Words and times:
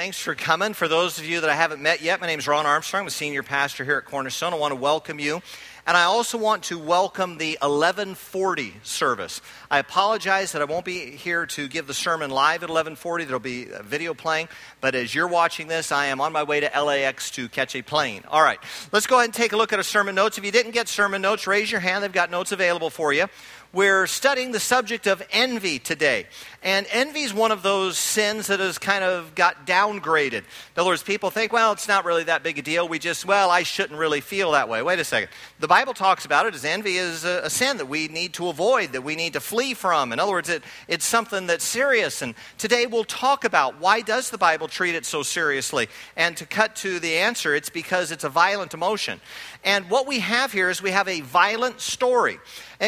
Thanks 0.00 0.18
for 0.18 0.34
coming. 0.34 0.72
For 0.72 0.88
those 0.88 1.18
of 1.18 1.26
you 1.26 1.42
that 1.42 1.50
I 1.50 1.54
haven't 1.54 1.82
met 1.82 2.00
yet, 2.00 2.22
my 2.22 2.26
name 2.26 2.38
is 2.38 2.48
Ron 2.48 2.64
Armstrong. 2.64 3.02
I'm 3.02 3.08
a 3.08 3.10
senior 3.10 3.42
pastor 3.42 3.84
here 3.84 3.98
at 3.98 4.06
Cornerstone. 4.06 4.54
I 4.54 4.56
want 4.56 4.72
to 4.72 4.76
welcome 4.76 5.18
you. 5.18 5.42
And 5.86 5.94
I 5.94 6.04
also 6.04 6.38
want 6.38 6.64
to 6.64 6.78
welcome 6.78 7.36
the 7.36 7.58
1140 7.60 8.76
service. 8.82 9.42
I 9.70 9.78
apologize 9.78 10.52
that 10.52 10.62
I 10.62 10.64
won't 10.64 10.86
be 10.86 11.10
here 11.10 11.44
to 11.44 11.68
give 11.68 11.86
the 11.86 11.92
sermon 11.92 12.30
live 12.30 12.62
at 12.62 12.70
1140. 12.70 13.24
There'll 13.24 13.40
be 13.40 13.68
a 13.68 13.82
video 13.82 14.14
playing. 14.14 14.48
But 14.80 14.94
as 14.94 15.14
you're 15.14 15.28
watching 15.28 15.68
this, 15.68 15.92
I 15.92 16.06
am 16.06 16.22
on 16.22 16.32
my 16.32 16.44
way 16.44 16.60
to 16.60 16.82
LAX 16.82 17.30
to 17.32 17.50
catch 17.50 17.76
a 17.76 17.82
plane. 17.82 18.22
All 18.28 18.42
right, 18.42 18.58
let's 18.92 19.06
go 19.06 19.16
ahead 19.16 19.26
and 19.26 19.34
take 19.34 19.52
a 19.52 19.58
look 19.58 19.74
at 19.74 19.78
our 19.78 19.82
sermon 19.82 20.14
notes. 20.14 20.38
If 20.38 20.46
you 20.46 20.52
didn't 20.52 20.72
get 20.72 20.88
sermon 20.88 21.20
notes, 21.20 21.46
raise 21.46 21.70
your 21.70 21.80
hand. 21.80 22.02
They've 22.02 22.10
got 22.10 22.30
notes 22.30 22.52
available 22.52 22.88
for 22.88 23.12
you. 23.12 23.26
We're 23.72 24.08
studying 24.08 24.50
the 24.50 24.58
subject 24.58 25.06
of 25.06 25.22
envy 25.30 25.78
today. 25.78 26.26
And 26.60 26.88
envy 26.90 27.20
is 27.20 27.32
one 27.32 27.52
of 27.52 27.62
those 27.62 27.96
sins 27.96 28.48
that 28.48 28.58
has 28.58 28.78
kind 28.78 29.04
of 29.04 29.36
got 29.36 29.64
downgraded. 29.64 30.32
In 30.32 30.44
other 30.76 30.90
words, 30.90 31.04
people 31.04 31.30
think, 31.30 31.52
well, 31.52 31.70
it's 31.70 31.86
not 31.86 32.04
really 32.04 32.24
that 32.24 32.42
big 32.42 32.58
a 32.58 32.62
deal. 32.62 32.88
We 32.88 32.98
just, 32.98 33.24
well, 33.24 33.48
I 33.48 33.62
shouldn't 33.62 33.96
really 33.96 34.20
feel 34.20 34.50
that 34.50 34.68
way. 34.68 34.82
Wait 34.82 34.98
a 34.98 35.04
second. 35.04 35.30
The 35.60 35.68
Bible 35.68 35.94
talks 35.94 36.24
about 36.24 36.46
it 36.46 36.54
as 36.56 36.64
envy 36.64 36.96
is 36.96 37.24
a, 37.24 37.42
a 37.44 37.50
sin 37.50 37.76
that 37.76 37.86
we 37.86 38.08
need 38.08 38.34
to 38.34 38.48
avoid, 38.48 38.90
that 38.92 39.02
we 39.02 39.14
need 39.14 39.34
to 39.34 39.40
flee 39.40 39.74
from. 39.74 40.12
In 40.12 40.18
other 40.18 40.32
words, 40.32 40.48
it, 40.48 40.64
it's 40.88 41.06
something 41.06 41.46
that's 41.46 41.64
serious. 41.64 42.22
And 42.22 42.34
today 42.58 42.86
we'll 42.86 43.04
talk 43.04 43.44
about 43.44 43.78
why 43.78 44.00
does 44.00 44.30
the 44.30 44.38
Bible 44.38 44.66
treat 44.66 44.96
it 44.96 45.06
so 45.06 45.22
seriously? 45.22 45.88
And 46.16 46.36
to 46.38 46.44
cut 46.44 46.74
to 46.76 46.98
the 46.98 47.18
answer, 47.18 47.54
it's 47.54 47.70
because 47.70 48.10
it's 48.10 48.24
a 48.24 48.28
violent 48.28 48.74
emotion. 48.74 49.20
And 49.62 49.88
what 49.88 50.08
we 50.08 50.18
have 50.18 50.50
here 50.50 50.70
is 50.70 50.82
we 50.82 50.90
have 50.90 51.06
a 51.06 51.20
violent 51.20 51.80
story. 51.80 52.40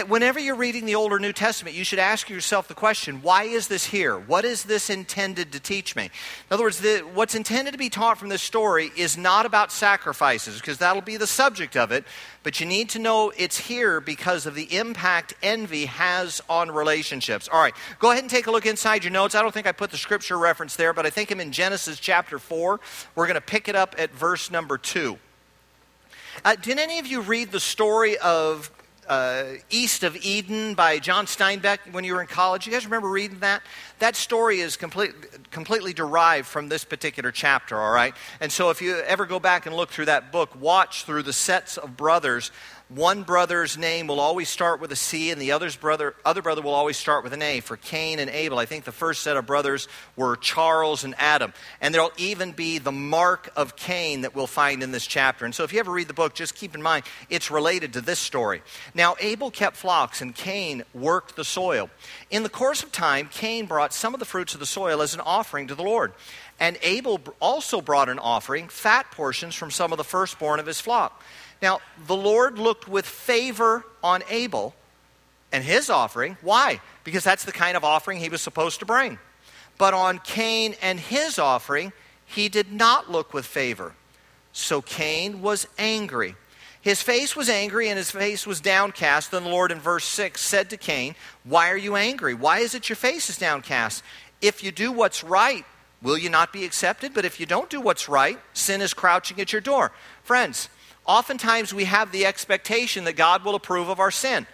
Whenever 0.08 0.40
you're 0.40 0.56
reading 0.56 0.86
the 0.86 0.94
Old 0.94 1.12
or 1.12 1.18
New 1.18 1.34
Testament, 1.34 1.76
you 1.76 1.84
should 1.84 1.98
ask 1.98 2.30
yourself 2.30 2.66
the 2.66 2.72
question 2.72 3.20
why 3.20 3.44
is 3.44 3.68
this 3.68 3.84
here? 3.84 4.18
What 4.18 4.46
is 4.46 4.64
this 4.64 4.88
intended 4.88 5.52
to 5.52 5.60
teach 5.60 5.94
me? 5.94 6.04
In 6.04 6.10
other 6.50 6.62
words, 6.62 6.78
the, 6.78 7.00
what's 7.00 7.34
intended 7.34 7.72
to 7.72 7.78
be 7.78 7.90
taught 7.90 8.16
from 8.16 8.30
this 8.30 8.40
story 8.40 8.90
is 8.96 9.18
not 9.18 9.44
about 9.44 9.70
sacrifices, 9.70 10.56
because 10.56 10.78
that'll 10.78 11.02
be 11.02 11.18
the 11.18 11.26
subject 11.26 11.76
of 11.76 11.92
it, 11.92 12.06
but 12.42 12.58
you 12.58 12.64
need 12.64 12.88
to 12.90 12.98
know 12.98 13.34
it's 13.36 13.58
here 13.58 14.00
because 14.00 14.46
of 14.46 14.54
the 14.54 14.74
impact 14.74 15.34
envy 15.42 15.84
has 15.84 16.40
on 16.48 16.70
relationships. 16.70 17.46
All 17.52 17.60
right, 17.60 17.74
go 17.98 18.12
ahead 18.12 18.24
and 18.24 18.30
take 18.30 18.46
a 18.46 18.50
look 18.50 18.64
inside 18.64 19.04
your 19.04 19.12
notes. 19.12 19.34
I 19.34 19.42
don't 19.42 19.52
think 19.52 19.66
I 19.66 19.72
put 19.72 19.90
the 19.90 19.98
scripture 19.98 20.38
reference 20.38 20.74
there, 20.74 20.94
but 20.94 21.04
I 21.04 21.10
think 21.10 21.30
I'm 21.30 21.40
in 21.40 21.52
Genesis 21.52 22.00
chapter 22.00 22.38
4. 22.38 22.80
We're 23.14 23.26
going 23.26 23.34
to 23.34 23.42
pick 23.42 23.68
it 23.68 23.76
up 23.76 23.94
at 23.98 24.14
verse 24.14 24.50
number 24.50 24.78
2. 24.78 25.18
Uh, 26.46 26.56
did 26.56 26.78
any 26.78 26.98
of 26.98 27.06
you 27.06 27.20
read 27.20 27.52
the 27.52 27.60
story 27.60 28.16
of 28.16 28.70
uh, 29.08 29.44
East 29.70 30.02
of 30.04 30.16
Eden 30.16 30.74
by 30.74 30.98
John 30.98 31.26
Steinbeck 31.26 31.92
when 31.92 32.04
you 32.04 32.14
were 32.14 32.20
in 32.20 32.26
college. 32.26 32.66
You 32.66 32.72
guys 32.72 32.84
remember 32.84 33.08
reading 33.08 33.40
that? 33.40 33.62
That 33.98 34.16
story 34.16 34.60
is 34.60 34.76
complete, 34.76 35.50
completely 35.50 35.92
derived 35.92 36.46
from 36.46 36.68
this 36.68 36.84
particular 36.84 37.32
chapter, 37.32 37.78
all 37.78 37.92
right? 37.92 38.14
And 38.40 38.50
so 38.50 38.70
if 38.70 38.80
you 38.80 38.96
ever 38.98 39.26
go 39.26 39.40
back 39.40 39.66
and 39.66 39.74
look 39.74 39.90
through 39.90 40.06
that 40.06 40.30
book, 40.32 40.60
watch 40.60 41.04
through 41.04 41.24
the 41.24 41.32
sets 41.32 41.76
of 41.76 41.96
brothers 41.96 42.50
one 42.94 43.22
brother's 43.22 43.78
name 43.78 44.06
will 44.06 44.20
always 44.20 44.48
start 44.48 44.80
with 44.80 44.92
a 44.92 44.96
C, 44.96 45.30
and 45.30 45.40
the 45.40 45.52
other's 45.52 45.76
brother, 45.76 46.14
other 46.24 46.42
brother 46.42 46.60
will 46.60 46.74
always 46.74 46.96
start 46.96 47.24
with 47.24 47.32
an 47.32 47.40
A. 47.40 47.60
For 47.60 47.76
Cain 47.76 48.18
and 48.18 48.28
Abel, 48.30 48.58
I 48.58 48.66
think 48.66 48.84
the 48.84 48.92
first 48.92 49.22
set 49.22 49.36
of 49.36 49.46
brothers 49.46 49.88
were 50.16 50.36
Charles 50.36 51.04
and 51.04 51.14
Adam. 51.18 51.54
And 51.80 51.94
there'll 51.94 52.12
even 52.18 52.52
be 52.52 52.78
the 52.78 52.92
mark 52.92 53.50
of 53.56 53.76
Cain 53.76 54.22
that 54.22 54.34
we'll 54.34 54.46
find 54.46 54.82
in 54.82 54.92
this 54.92 55.06
chapter. 55.06 55.44
And 55.44 55.54
so 55.54 55.64
if 55.64 55.72
you 55.72 55.80
ever 55.80 55.90
read 55.90 56.08
the 56.08 56.14
book, 56.14 56.34
just 56.34 56.54
keep 56.54 56.74
in 56.74 56.82
mind 56.82 57.04
it's 57.30 57.50
related 57.50 57.94
to 57.94 58.00
this 58.00 58.18
story. 58.18 58.62
Now, 58.94 59.16
Abel 59.20 59.50
kept 59.50 59.76
flocks, 59.76 60.20
and 60.20 60.34
Cain 60.34 60.82
worked 60.92 61.36
the 61.36 61.44
soil. 61.44 61.88
In 62.30 62.42
the 62.42 62.48
course 62.48 62.82
of 62.82 62.92
time, 62.92 63.28
Cain 63.32 63.66
brought 63.66 63.94
some 63.94 64.12
of 64.12 64.20
the 64.20 64.26
fruits 64.26 64.54
of 64.54 64.60
the 64.60 64.66
soil 64.66 65.00
as 65.00 65.14
an 65.14 65.20
offering 65.20 65.68
to 65.68 65.74
the 65.74 65.82
Lord. 65.82 66.12
And 66.60 66.78
Abel 66.82 67.20
also 67.40 67.80
brought 67.80 68.08
an 68.08 68.18
offering, 68.18 68.68
fat 68.68 69.10
portions 69.10 69.54
from 69.54 69.70
some 69.70 69.92
of 69.92 69.98
the 69.98 70.04
firstborn 70.04 70.60
of 70.60 70.66
his 70.66 70.80
flock. 70.80 71.22
Now, 71.62 71.78
the 72.08 72.16
Lord 72.16 72.58
looked 72.58 72.88
with 72.88 73.06
favor 73.06 73.86
on 74.02 74.24
Abel 74.28 74.74
and 75.52 75.62
his 75.62 75.88
offering. 75.88 76.36
Why? 76.42 76.80
Because 77.04 77.22
that's 77.22 77.44
the 77.44 77.52
kind 77.52 77.76
of 77.76 77.84
offering 77.84 78.18
he 78.18 78.28
was 78.28 78.42
supposed 78.42 78.80
to 78.80 78.84
bring. 78.84 79.18
But 79.78 79.94
on 79.94 80.18
Cain 80.18 80.74
and 80.82 80.98
his 80.98 81.38
offering, 81.38 81.92
he 82.26 82.48
did 82.48 82.72
not 82.72 83.10
look 83.10 83.32
with 83.32 83.46
favor. 83.46 83.94
So 84.52 84.82
Cain 84.82 85.40
was 85.40 85.68
angry. 85.78 86.34
His 86.80 87.00
face 87.00 87.36
was 87.36 87.48
angry 87.48 87.88
and 87.88 87.96
his 87.96 88.10
face 88.10 88.44
was 88.44 88.60
downcast. 88.60 89.30
Then 89.30 89.44
the 89.44 89.50
Lord 89.50 89.70
in 89.70 89.78
verse 89.78 90.04
6 90.04 90.40
said 90.40 90.68
to 90.70 90.76
Cain, 90.76 91.14
Why 91.44 91.70
are 91.70 91.76
you 91.76 91.94
angry? 91.94 92.34
Why 92.34 92.58
is 92.58 92.74
it 92.74 92.88
your 92.88 92.96
face 92.96 93.30
is 93.30 93.38
downcast? 93.38 94.02
If 94.40 94.64
you 94.64 94.72
do 94.72 94.90
what's 94.90 95.22
right, 95.22 95.64
will 96.02 96.18
you 96.18 96.28
not 96.28 96.52
be 96.52 96.64
accepted? 96.64 97.14
But 97.14 97.24
if 97.24 97.38
you 97.38 97.46
don't 97.46 97.70
do 97.70 97.80
what's 97.80 98.08
right, 98.08 98.38
sin 98.52 98.80
is 98.80 98.94
crouching 98.94 99.40
at 99.40 99.52
your 99.52 99.60
door. 99.60 99.92
Friends, 100.24 100.68
oftentimes 101.06 101.74
we 101.74 101.84
have 101.84 102.12
the 102.12 102.26
expectation 102.26 103.04
that 103.04 103.14
God 103.14 103.44
will 103.44 103.54
approve 103.54 103.88
of 103.88 104.00
our 104.00 104.10
sin. 104.10 104.46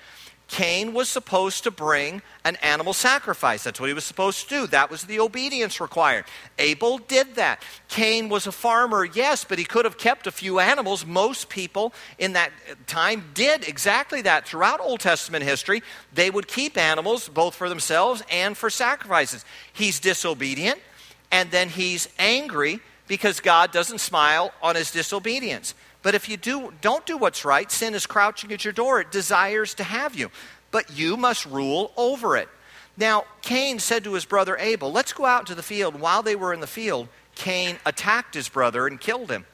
Cain 0.48 0.94
was 0.94 1.10
supposed 1.10 1.64
to 1.64 1.70
bring 1.70 2.22
an 2.42 2.56
animal 2.62 2.94
sacrifice. 2.94 3.64
That's 3.64 3.78
what 3.78 3.88
he 3.88 3.92
was 3.92 4.06
supposed 4.06 4.48
to 4.48 4.48
do. 4.48 4.66
That 4.66 4.90
was 4.90 5.02
the 5.02 5.20
obedience 5.20 5.78
required. 5.78 6.24
Abel 6.58 6.96
did 6.96 7.34
that. 7.34 7.62
Cain 7.88 8.30
was 8.30 8.46
a 8.46 8.52
farmer, 8.52 9.04
yes, 9.04 9.44
but 9.44 9.58
he 9.58 9.66
could 9.66 9.84
have 9.84 9.98
kept 9.98 10.26
a 10.26 10.30
few 10.30 10.58
animals. 10.58 11.04
Most 11.04 11.50
people 11.50 11.92
in 12.18 12.32
that 12.32 12.50
time 12.86 13.24
did 13.34 13.68
exactly 13.68 14.22
that. 14.22 14.48
Throughout 14.48 14.80
Old 14.80 15.00
Testament 15.00 15.44
history, 15.44 15.82
they 16.14 16.30
would 16.30 16.48
keep 16.48 16.78
animals 16.78 17.28
both 17.28 17.54
for 17.54 17.68
themselves 17.68 18.22
and 18.30 18.56
for 18.56 18.70
sacrifices. 18.70 19.44
He's 19.70 20.00
disobedient, 20.00 20.80
and 21.30 21.50
then 21.50 21.68
he's 21.68 22.08
angry 22.18 22.80
because 23.06 23.40
God 23.40 23.70
doesn't 23.70 23.98
smile 23.98 24.52
on 24.62 24.76
his 24.76 24.90
disobedience. 24.90 25.74
But 26.08 26.14
if 26.14 26.26
you 26.26 26.38
do, 26.38 26.72
don't 26.80 27.04
do 27.04 27.18
what's 27.18 27.44
right, 27.44 27.70
sin 27.70 27.94
is 27.94 28.06
crouching 28.06 28.50
at 28.50 28.64
your 28.64 28.72
door. 28.72 28.98
It 28.98 29.12
desires 29.12 29.74
to 29.74 29.84
have 29.84 30.14
you. 30.14 30.30
But 30.70 30.96
you 30.96 31.18
must 31.18 31.44
rule 31.44 31.92
over 31.98 32.34
it. 32.34 32.48
Now, 32.96 33.26
Cain 33.42 33.78
said 33.78 34.04
to 34.04 34.14
his 34.14 34.24
brother 34.24 34.56
Abel, 34.56 34.90
Let's 34.90 35.12
go 35.12 35.26
out 35.26 35.46
to 35.48 35.54
the 35.54 35.62
field. 35.62 36.00
While 36.00 36.22
they 36.22 36.34
were 36.34 36.54
in 36.54 36.60
the 36.60 36.66
field, 36.66 37.08
Cain 37.34 37.76
attacked 37.84 38.34
his 38.34 38.48
brother 38.48 38.86
and 38.86 38.98
killed 38.98 39.30
him. 39.30 39.44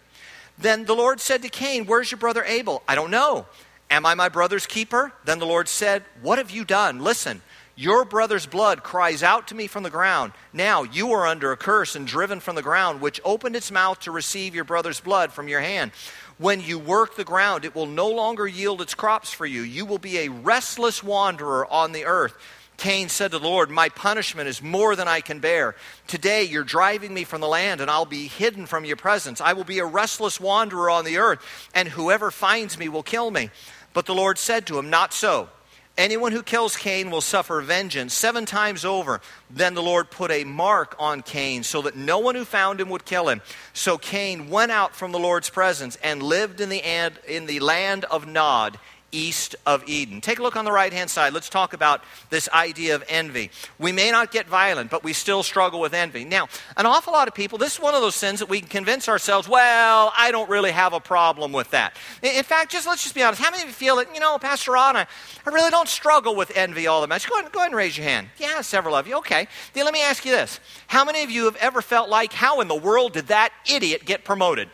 Then 0.57 0.85
the 0.85 0.95
Lord 0.95 1.19
said 1.19 1.43
to 1.43 1.49
Cain, 1.49 1.87
Where's 1.87 2.13
your 2.13 2.19
brother 2.19 2.45
Abel? 2.45 2.85
I 2.87 2.95
don't 2.95 3.11
know. 3.11 3.47
Am 3.91 4.07
I 4.07 4.15
my 4.15 4.29
brother's 4.29 4.65
keeper? 4.65 5.13
Then 5.25 5.41
the 5.41 5.47
Lord 5.47 5.67
said, 5.67 6.05
What 6.23 6.39
have 6.39 6.53
you 6.53 6.65
done? 6.65 7.01
Listen, 7.01 7.43
your 7.77 8.05
brother's 8.05 8.47
blood 8.47 8.85
cries 8.85 9.25
out 9.25 9.49
to 9.49 9.55
me 9.57 9.67
from 9.67 9.83
the 9.83 9.91
ground. 9.91 10.33
Now 10.53 10.85
you 10.85 11.11
are 11.11 11.27
under 11.27 11.51
a 11.51 11.57
curse 11.57 11.97
and 11.97 12.07
driven 12.07 12.39
from 12.39 12.55
the 12.55 12.63
ground, 12.63 13.01
which 13.01 13.21
opened 13.25 13.57
its 13.57 13.73
mouth 13.73 13.99
to 14.01 14.13
receive 14.13 14.55
your 14.55 14.63
brother's 14.63 15.01
blood 15.01 15.33
from 15.33 15.49
your 15.49 15.61
hand. 15.61 15.91
When 16.39 16.61
you 16.61 16.79
work 16.79 17.17
the 17.17 17.25
ground, 17.25 17.65
it 17.65 17.75
will 17.75 17.87
no 17.87 18.09
longer 18.09 18.47
yield 18.47 18.81
its 18.81 18.95
crops 18.95 19.33
for 19.33 19.47
you. 19.47 19.63
You 19.63 19.87
will 19.87 19.99
be 19.99 20.19
a 20.19 20.31
restless 20.31 21.03
wanderer 21.03 21.67
on 21.71 21.93
the 21.93 22.07
earth. 22.07 22.35
Cain 22.77 23.09
said 23.09 23.31
to 23.31 23.39
the 23.39 23.49
Lord, 23.49 23.71
My 23.71 23.89
punishment 23.89 24.49
is 24.49 24.61
more 24.61 24.97
than 24.97 25.07
I 25.07 25.21
can 25.21 25.39
bear. 25.39 25.77
Today 26.09 26.43
you're 26.43 26.65
driving 26.65 27.15
me 27.15 27.23
from 27.23 27.41
the 27.41 27.47
land, 27.47 27.81
and 27.81 27.89
I'll 27.89 28.05
be 28.05 28.27
hidden 28.27 28.67
from 28.67 28.85
your 28.85 28.97
presence. 28.97 29.41
I 29.41 29.53
will 29.53 29.65
be 29.65 29.79
a 29.79 29.87
restless 29.87 30.41
wanderer 30.41 30.91
on 30.91 31.05
the 31.05 31.19
earth, 31.19 31.39
and 31.73 31.89
whoever 31.89 32.33
finds 32.33 32.77
me 32.77 32.89
will 32.89 33.05
kill 33.05 33.31
me. 33.31 33.51
But 33.93 34.07
the 34.07 34.15
Lord 34.15 34.39
said 34.39 34.67
to 34.67 34.79
him, 34.79 34.91
Not 34.91 35.13
so. 35.13 35.49
Anyone 35.97 36.33
who 36.33 36.43
kills 36.43 36.77
Cain 36.77 37.09
will 37.09 37.21
suffer 37.21 37.61
vengeance 37.61 38.15
seven 38.15 38.47
times 38.47 38.85
over. 38.85 39.21
Then 39.49 39.75
the 39.75 39.83
Lord 39.83 40.11
put 40.11 40.33
a 40.33 40.43
mark 40.43 40.97
on 40.99 41.23
Cain 41.23 41.63
so 41.63 41.83
that 41.83 41.95
no 41.95 42.19
one 42.19 42.35
who 42.35 42.45
found 42.45 42.81
him 42.81 42.89
would 42.89 43.05
kill 43.05 43.29
him. 43.29 43.41
So 43.75 43.97
Cain 43.97 44.51
went 44.51 44.73
out 44.73 44.97
from 44.97 45.13
the 45.13 45.21
Lord's 45.21 45.51
presence 45.51 45.97
and 46.03 46.21
lived 46.21 46.61
in 46.61 46.69
the, 46.69 46.83
in 47.29 47.47
the 47.47 47.61
land 47.61 48.07
of 48.07 48.27
Nod 48.27 48.77
east 49.15 49.55
of 49.65 49.89
Eden. 49.89 50.21
Take 50.21 50.39
a 50.39 50.43
look 50.43 50.57
on 50.57 50.65
the 50.65 50.73
right 50.73 50.93
hand 50.93 51.09
side. 51.09 51.33
Let's 51.33 51.49
talk 51.49 51.73
about 51.73 52.03
this 52.31 52.49
idea 52.51 52.95
of 52.95 53.05
envy. 53.09 53.51
We 53.79 53.93
may 53.93 54.11
not 54.11 54.33
get 54.33 54.47
violent, 54.47 54.91
but 54.91 55.05
we 55.05 55.13
still 55.13 55.43
struggle 55.43 55.81
with 55.81 55.95
envy. 55.95 56.25
Now, 56.25 56.49
an 56.77 56.87
awful 56.87 57.13
lot 57.13 57.29
of 57.29 57.35
people, 57.35 57.57
this 57.57 57.75
is 57.75 57.81
one 57.81 57.95
of 57.95 58.01
those 58.01 58.17
sins 58.17 58.41
that 58.41 58.49
we 58.49 58.61
can 58.61 58.69
convince 58.69 59.09
ourselves, 59.09 59.49
well, 59.49 60.13
I 60.17 60.31
don't 60.31 60.51
really 60.51 60.73
have 60.73 60.93
a 60.93 61.01
problem 61.01 61.53
with 61.53 61.71
that. 61.71 61.97
In 62.23 62.43
fact, 62.43 62.73
just 62.73 62.87
let's 62.87 63.03
just 63.03 63.15
be 63.15 63.23
honest. 63.23 63.41
How 63.41 63.51
many 63.51 63.63
of 63.63 63.69
you 63.69 63.75
feel 63.75 63.97
that, 63.97 64.13
you 64.13 64.21
know, 64.21 64.39
Pastor 64.39 64.73
Ron, 64.73 64.97
I, 64.97 65.07
really 65.47 65.71
don't 65.71 65.89
struggle 65.89 66.35
with 66.35 66.51
envy 66.57 66.87
all 66.87 67.01
that 67.01 67.09
much? 67.09 67.29
Go 67.29 67.39
ahead, 67.39 67.53
go 67.53 67.61
ahead 67.61 67.71
and 67.71 67.77
raise 67.77 67.97
your 67.97 68.07
hand. 68.07 68.29
Yeah, 68.39 68.61
several 68.63 68.95
of 68.95 69.07
you. 69.07 69.19
Okay. 69.19 69.47
Then 69.73 69.85
let 69.85 69.95
me 69.95 70.03
ask 70.03 70.25
you 70.25 70.33
this. 70.33 70.59
How 70.89 71.05
many 71.05 71.23
of 71.23 71.31
you 71.31 71.45
have 71.45 71.57
ever 71.57 71.81
felt 71.81 72.09
like, 72.09 72.33
how 72.33 72.61
in 72.61 72.69
the 72.69 72.75
world 72.75 73.13
did 73.13 73.29
that 73.29 73.53
idiot 73.71 74.05
get 74.05 74.25
promoted? 74.25 74.69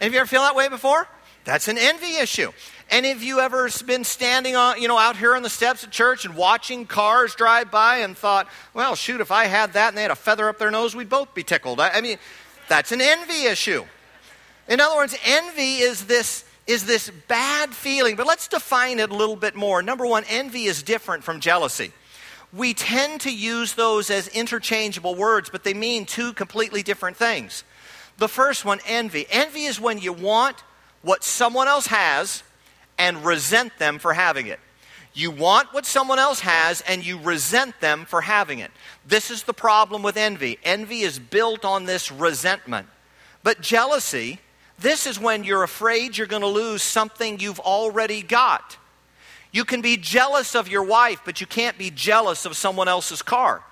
Have 0.00 0.12
you 0.12 0.18
ever 0.18 0.26
feel 0.26 0.42
that 0.42 0.56
way 0.56 0.68
before? 0.68 1.06
That's 1.44 1.68
an 1.68 1.78
envy 1.78 2.16
issue. 2.16 2.52
Any 2.90 3.12
of 3.12 3.22
you 3.22 3.40
ever 3.40 3.68
been 3.86 4.04
standing 4.04 4.56
on, 4.56 4.82
you 4.82 4.88
know, 4.88 4.98
out 4.98 5.16
here 5.16 5.36
on 5.36 5.42
the 5.42 5.50
steps 5.50 5.84
of 5.84 5.90
church 5.90 6.24
and 6.24 6.34
watching 6.34 6.86
cars 6.86 7.34
drive 7.34 7.70
by 7.70 7.98
and 7.98 8.16
thought, 8.16 8.48
well, 8.74 8.96
shoot, 8.96 9.20
if 9.20 9.30
I 9.30 9.44
had 9.44 9.74
that 9.74 9.88
and 9.88 9.96
they 9.96 10.02
had 10.02 10.10
a 10.10 10.16
feather 10.16 10.48
up 10.48 10.58
their 10.58 10.72
nose, 10.72 10.94
we'd 10.94 11.08
both 11.08 11.32
be 11.32 11.44
tickled. 11.44 11.78
I, 11.78 11.90
I 11.90 12.00
mean, 12.00 12.18
that's 12.68 12.90
an 12.92 13.00
envy 13.00 13.44
issue. 13.44 13.84
In 14.68 14.80
other 14.80 14.96
words, 14.96 15.16
envy 15.24 15.78
is 15.78 16.06
this 16.06 16.44
is 16.66 16.86
this 16.86 17.10
bad 17.26 17.70
feeling, 17.70 18.14
but 18.14 18.26
let's 18.26 18.46
define 18.46 19.00
it 19.00 19.10
a 19.10 19.14
little 19.14 19.34
bit 19.34 19.56
more. 19.56 19.82
Number 19.82 20.06
one, 20.06 20.22
envy 20.28 20.64
is 20.64 20.84
different 20.84 21.24
from 21.24 21.40
jealousy. 21.40 21.92
we 22.52 22.74
tend 22.74 23.22
to 23.22 23.34
use 23.34 23.74
those 23.74 24.10
as 24.10 24.28
interchangeable 24.28 25.16
words, 25.16 25.50
but 25.50 25.64
they 25.64 25.74
mean 25.74 26.06
two 26.06 26.32
completely 26.32 26.82
different 26.82 27.16
things. 27.16 27.64
The 28.18 28.28
first 28.28 28.64
one, 28.64 28.78
envy. 28.86 29.26
Envy 29.30 29.64
is 29.64 29.80
when 29.80 29.98
you 29.98 30.12
want 30.12 30.62
what 31.02 31.24
someone 31.24 31.68
else 31.68 31.86
has 31.86 32.42
and 32.98 33.24
resent 33.24 33.78
them 33.78 33.98
for 33.98 34.12
having 34.12 34.46
it. 34.46 34.60
You 35.12 35.30
want 35.30 35.72
what 35.72 35.86
someone 35.86 36.18
else 36.18 36.40
has 36.40 36.82
and 36.82 37.04
you 37.04 37.18
resent 37.18 37.80
them 37.80 38.04
for 38.04 38.20
having 38.20 38.60
it. 38.60 38.70
This 39.06 39.30
is 39.30 39.42
the 39.42 39.54
problem 39.54 40.02
with 40.02 40.16
envy. 40.16 40.58
Envy 40.62 41.00
is 41.00 41.18
built 41.18 41.64
on 41.64 41.84
this 41.84 42.12
resentment. 42.12 42.86
But 43.42 43.60
jealousy, 43.60 44.40
this 44.78 45.06
is 45.06 45.18
when 45.18 45.44
you're 45.44 45.62
afraid 45.62 46.16
you're 46.16 46.26
going 46.26 46.42
to 46.42 46.48
lose 46.48 46.82
something 46.82 47.40
you've 47.40 47.60
already 47.60 48.22
got. 48.22 48.76
You 49.52 49.64
can 49.64 49.80
be 49.80 49.96
jealous 49.96 50.54
of 50.54 50.68
your 50.68 50.84
wife, 50.84 51.22
but 51.24 51.40
you 51.40 51.46
can't 51.46 51.76
be 51.76 51.90
jealous 51.90 52.46
of 52.46 52.56
someone 52.56 52.86
else's 52.86 53.22
car. 53.22 53.62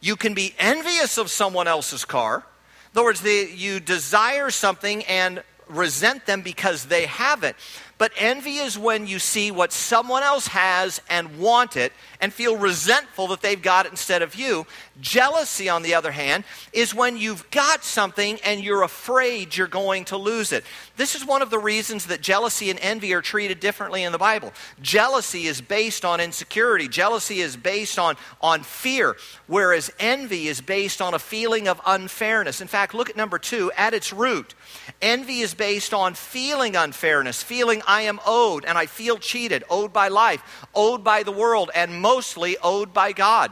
You 0.00 0.16
can 0.16 0.34
be 0.34 0.54
envious 0.58 1.16
of 1.16 1.30
someone 1.30 1.66
else's 1.66 2.04
car. 2.04 2.44
In 2.92 2.98
other 2.98 3.06
words, 3.06 3.22
the, 3.22 3.50
you 3.54 3.80
desire 3.80 4.50
something 4.50 5.02
and 5.04 5.42
resent 5.68 6.26
them 6.26 6.42
because 6.42 6.86
they 6.86 7.06
have 7.06 7.42
it. 7.44 7.56
But 7.96 8.12
envy 8.16 8.56
is 8.56 8.76
when 8.76 9.06
you 9.06 9.18
see 9.18 9.50
what 9.52 9.72
someone 9.72 10.24
else 10.24 10.48
has 10.48 11.00
and 11.08 11.38
want 11.38 11.76
it 11.76 11.92
and 12.20 12.32
feel 12.32 12.56
resentful 12.56 13.28
that 13.28 13.40
they've 13.40 13.60
got 13.60 13.86
it 13.86 13.92
instead 13.92 14.20
of 14.20 14.34
you. 14.34 14.66
Jealousy, 15.00 15.68
on 15.68 15.82
the 15.82 15.94
other 15.94 16.10
hand, 16.10 16.44
is 16.72 16.94
when 16.94 17.16
you've 17.16 17.48
got 17.50 17.84
something 17.84 18.38
and 18.44 18.64
you're 18.64 18.82
afraid 18.82 19.56
you're 19.56 19.68
going 19.68 20.06
to 20.06 20.16
lose 20.16 20.50
it. 20.50 20.64
This 20.96 21.16
is 21.16 21.26
one 21.26 21.42
of 21.42 21.50
the 21.50 21.58
reasons 21.58 22.06
that 22.06 22.20
jealousy 22.20 22.70
and 22.70 22.78
envy 22.80 23.14
are 23.14 23.20
treated 23.20 23.58
differently 23.58 24.04
in 24.04 24.12
the 24.12 24.18
Bible. 24.18 24.52
Jealousy 24.80 25.46
is 25.46 25.60
based 25.60 26.04
on 26.04 26.20
insecurity, 26.20 26.86
jealousy 26.86 27.40
is 27.40 27.56
based 27.56 27.98
on, 27.98 28.16
on 28.40 28.62
fear, 28.62 29.16
whereas 29.48 29.90
envy 29.98 30.46
is 30.46 30.60
based 30.60 31.02
on 31.02 31.12
a 31.12 31.18
feeling 31.18 31.66
of 31.66 31.80
unfairness. 31.84 32.60
In 32.60 32.68
fact, 32.68 32.94
look 32.94 33.10
at 33.10 33.16
number 33.16 33.38
two. 33.38 33.72
At 33.76 33.92
its 33.92 34.12
root, 34.12 34.54
envy 35.02 35.40
is 35.40 35.52
based 35.52 35.92
on 35.92 36.14
feeling 36.14 36.76
unfairness, 36.76 37.42
feeling 37.42 37.82
I 37.88 38.02
am 38.02 38.20
owed 38.24 38.64
and 38.64 38.78
I 38.78 38.86
feel 38.86 39.18
cheated, 39.18 39.64
owed 39.68 39.92
by 39.92 40.06
life, 40.08 40.66
owed 40.76 41.02
by 41.02 41.24
the 41.24 41.32
world, 41.32 41.72
and 41.74 42.00
mostly 42.00 42.56
owed 42.62 42.94
by 42.94 43.10
God. 43.10 43.50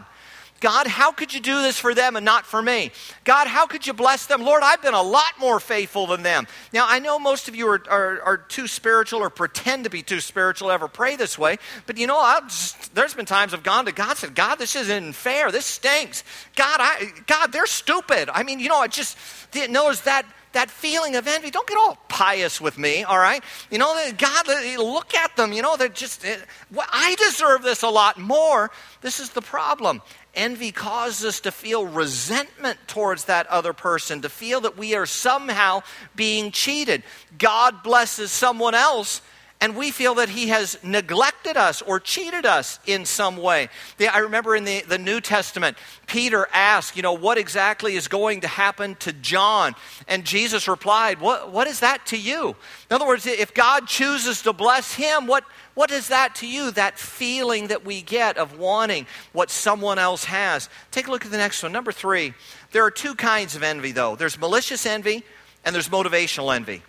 God, 0.62 0.86
how 0.86 1.10
could 1.10 1.34
you 1.34 1.40
do 1.40 1.60
this 1.60 1.76
for 1.76 1.92
them 1.92 2.14
and 2.14 2.24
not 2.24 2.46
for 2.46 2.62
me? 2.62 2.92
God, 3.24 3.48
how 3.48 3.66
could 3.66 3.84
you 3.84 3.92
bless 3.92 4.26
them? 4.26 4.42
Lord, 4.42 4.62
I've 4.62 4.80
been 4.80 4.94
a 4.94 5.02
lot 5.02 5.32
more 5.40 5.58
faithful 5.58 6.06
than 6.06 6.22
them. 6.22 6.46
Now, 6.72 6.86
I 6.88 7.00
know 7.00 7.18
most 7.18 7.48
of 7.48 7.56
you 7.56 7.66
are, 7.66 7.82
are, 7.90 8.22
are 8.22 8.36
too 8.36 8.68
spiritual 8.68 9.22
or 9.22 9.28
pretend 9.28 9.82
to 9.84 9.90
be 9.90 10.02
too 10.02 10.20
spiritual 10.20 10.68
to 10.68 10.74
ever 10.74 10.86
pray 10.86 11.16
this 11.16 11.36
way, 11.36 11.58
but 11.86 11.98
you 11.98 12.06
know, 12.06 12.40
just, 12.46 12.94
there's 12.94 13.12
been 13.12 13.26
times 13.26 13.52
I've 13.52 13.64
gone 13.64 13.86
to 13.86 13.92
God 13.92 14.10
and 14.10 14.18
said, 14.18 14.34
God, 14.36 14.54
this 14.54 14.76
isn't 14.76 15.14
fair. 15.14 15.50
This 15.50 15.66
stinks. 15.66 16.22
God, 16.54 16.76
I, 16.80 17.10
God, 17.26 17.50
they're 17.50 17.66
stupid. 17.66 18.30
I 18.32 18.44
mean, 18.44 18.60
you 18.60 18.68
know, 18.68 18.78
I 18.78 18.86
just, 18.86 19.18
there's 19.50 20.02
that 20.02 20.26
that 20.52 20.70
feeling 20.70 21.16
of 21.16 21.26
envy. 21.26 21.50
Don't 21.50 21.66
get 21.66 21.76
all 21.76 21.98
pious 22.08 22.60
with 22.60 22.78
me, 22.78 23.04
all 23.04 23.18
right? 23.18 23.42
You 23.70 23.78
know, 23.78 23.94
God, 24.16 24.46
look 24.78 25.14
at 25.14 25.36
them. 25.36 25.52
You 25.52 25.62
know, 25.62 25.76
they're 25.76 25.88
just, 25.88 26.24
eh, 26.24 26.36
I 26.76 27.14
deserve 27.16 27.62
this 27.62 27.82
a 27.82 27.88
lot 27.88 28.18
more. 28.18 28.70
This 29.00 29.20
is 29.20 29.30
the 29.30 29.42
problem. 29.42 30.02
Envy 30.34 30.72
causes 30.72 31.24
us 31.24 31.40
to 31.40 31.50
feel 31.50 31.86
resentment 31.86 32.78
towards 32.86 33.26
that 33.26 33.46
other 33.48 33.72
person, 33.72 34.22
to 34.22 34.28
feel 34.28 34.62
that 34.62 34.78
we 34.78 34.94
are 34.94 35.04
somehow 35.04 35.82
being 36.16 36.50
cheated. 36.50 37.02
God 37.38 37.82
blesses 37.82 38.32
someone 38.32 38.74
else, 38.74 39.20
and 39.62 39.76
we 39.76 39.92
feel 39.92 40.16
that 40.16 40.28
he 40.28 40.48
has 40.48 40.76
neglected 40.82 41.56
us 41.56 41.82
or 41.82 42.00
cheated 42.00 42.44
us 42.44 42.80
in 42.84 43.04
some 43.04 43.36
way. 43.36 43.68
I 44.00 44.18
remember 44.18 44.56
in 44.56 44.64
the, 44.64 44.82
the 44.82 44.98
New 44.98 45.20
Testament, 45.20 45.76
Peter 46.08 46.48
asked, 46.52 46.96
you 46.96 47.02
know, 47.02 47.12
what 47.12 47.38
exactly 47.38 47.94
is 47.94 48.08
going 48.08 48.40
to 48.40 48.48
happen 48.48 48.96
to 48.96 49.12
John? 49.12 49.76
And 50.08 50.24
Jesus 50.24 50.66
replied, 50.66 51.20
what, 51.20 51.52
what 51.52 51.68
is 51.68 51.78
that 51.78 52.04
to 52.06 52.18
you? 52.18 52.56
In 52.90 52.94
other 52.96 53.06
words, 53.06 53.24
if 53.24 53.54
God 53.54 53.86
chooses 53.86 54.42
to 54.42 54.52
bless 54.52 54.94
him, 54.94 55.28
what, 55.28 55.44
what 55.74 55.92
is 55.92 56.08
that 56.08 56.34
to 56.36 56.48
you? 56.48 56.72
That 56.72 56.98
feeling 56.98 57.68
that 57.68 57.84
we 57.84 58.02
get 58.02 58.38
of 58.38 58.58
wanting 58.58 59.06
what 59.32 59.48
someone 59.48 60.00
else 60.00 60.24
has. 60.24 60.68
Take 60.90 61.06
a 61.06 61.12
look 61.12 61.24
at 61.24 61.30
the 61.30 61.36
next 61.36 61.62
one. 61.62 61.70
Number 61.70 61.92
three, 61.92 62.34
there 62.72 62.84
are 62.84 62.90
two 62.90 63.14
kinds 63.14 63.54
of 63.54 63.62
envy, 63.62 63.92
though 63.92 64.16
there's 64.16 64.36
malicious 64.40 64.86
envy 64.86 65.22
and 65.64 65.72
there's 65.72 65.88
motivational 65.88 66.52
envy. 66.52 66.82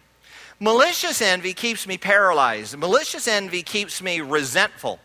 Malicious 0.60 1.22
envy 1.22 1.54
keeps 1.54 1.88
me 1.88 1.98
paralyzed, 1.98 2.78
malicious 2.78 3.28
envy 3.28 3.64
keeps 3.64 4.02
me 4.02 4.22
resentful. 4.22 5.00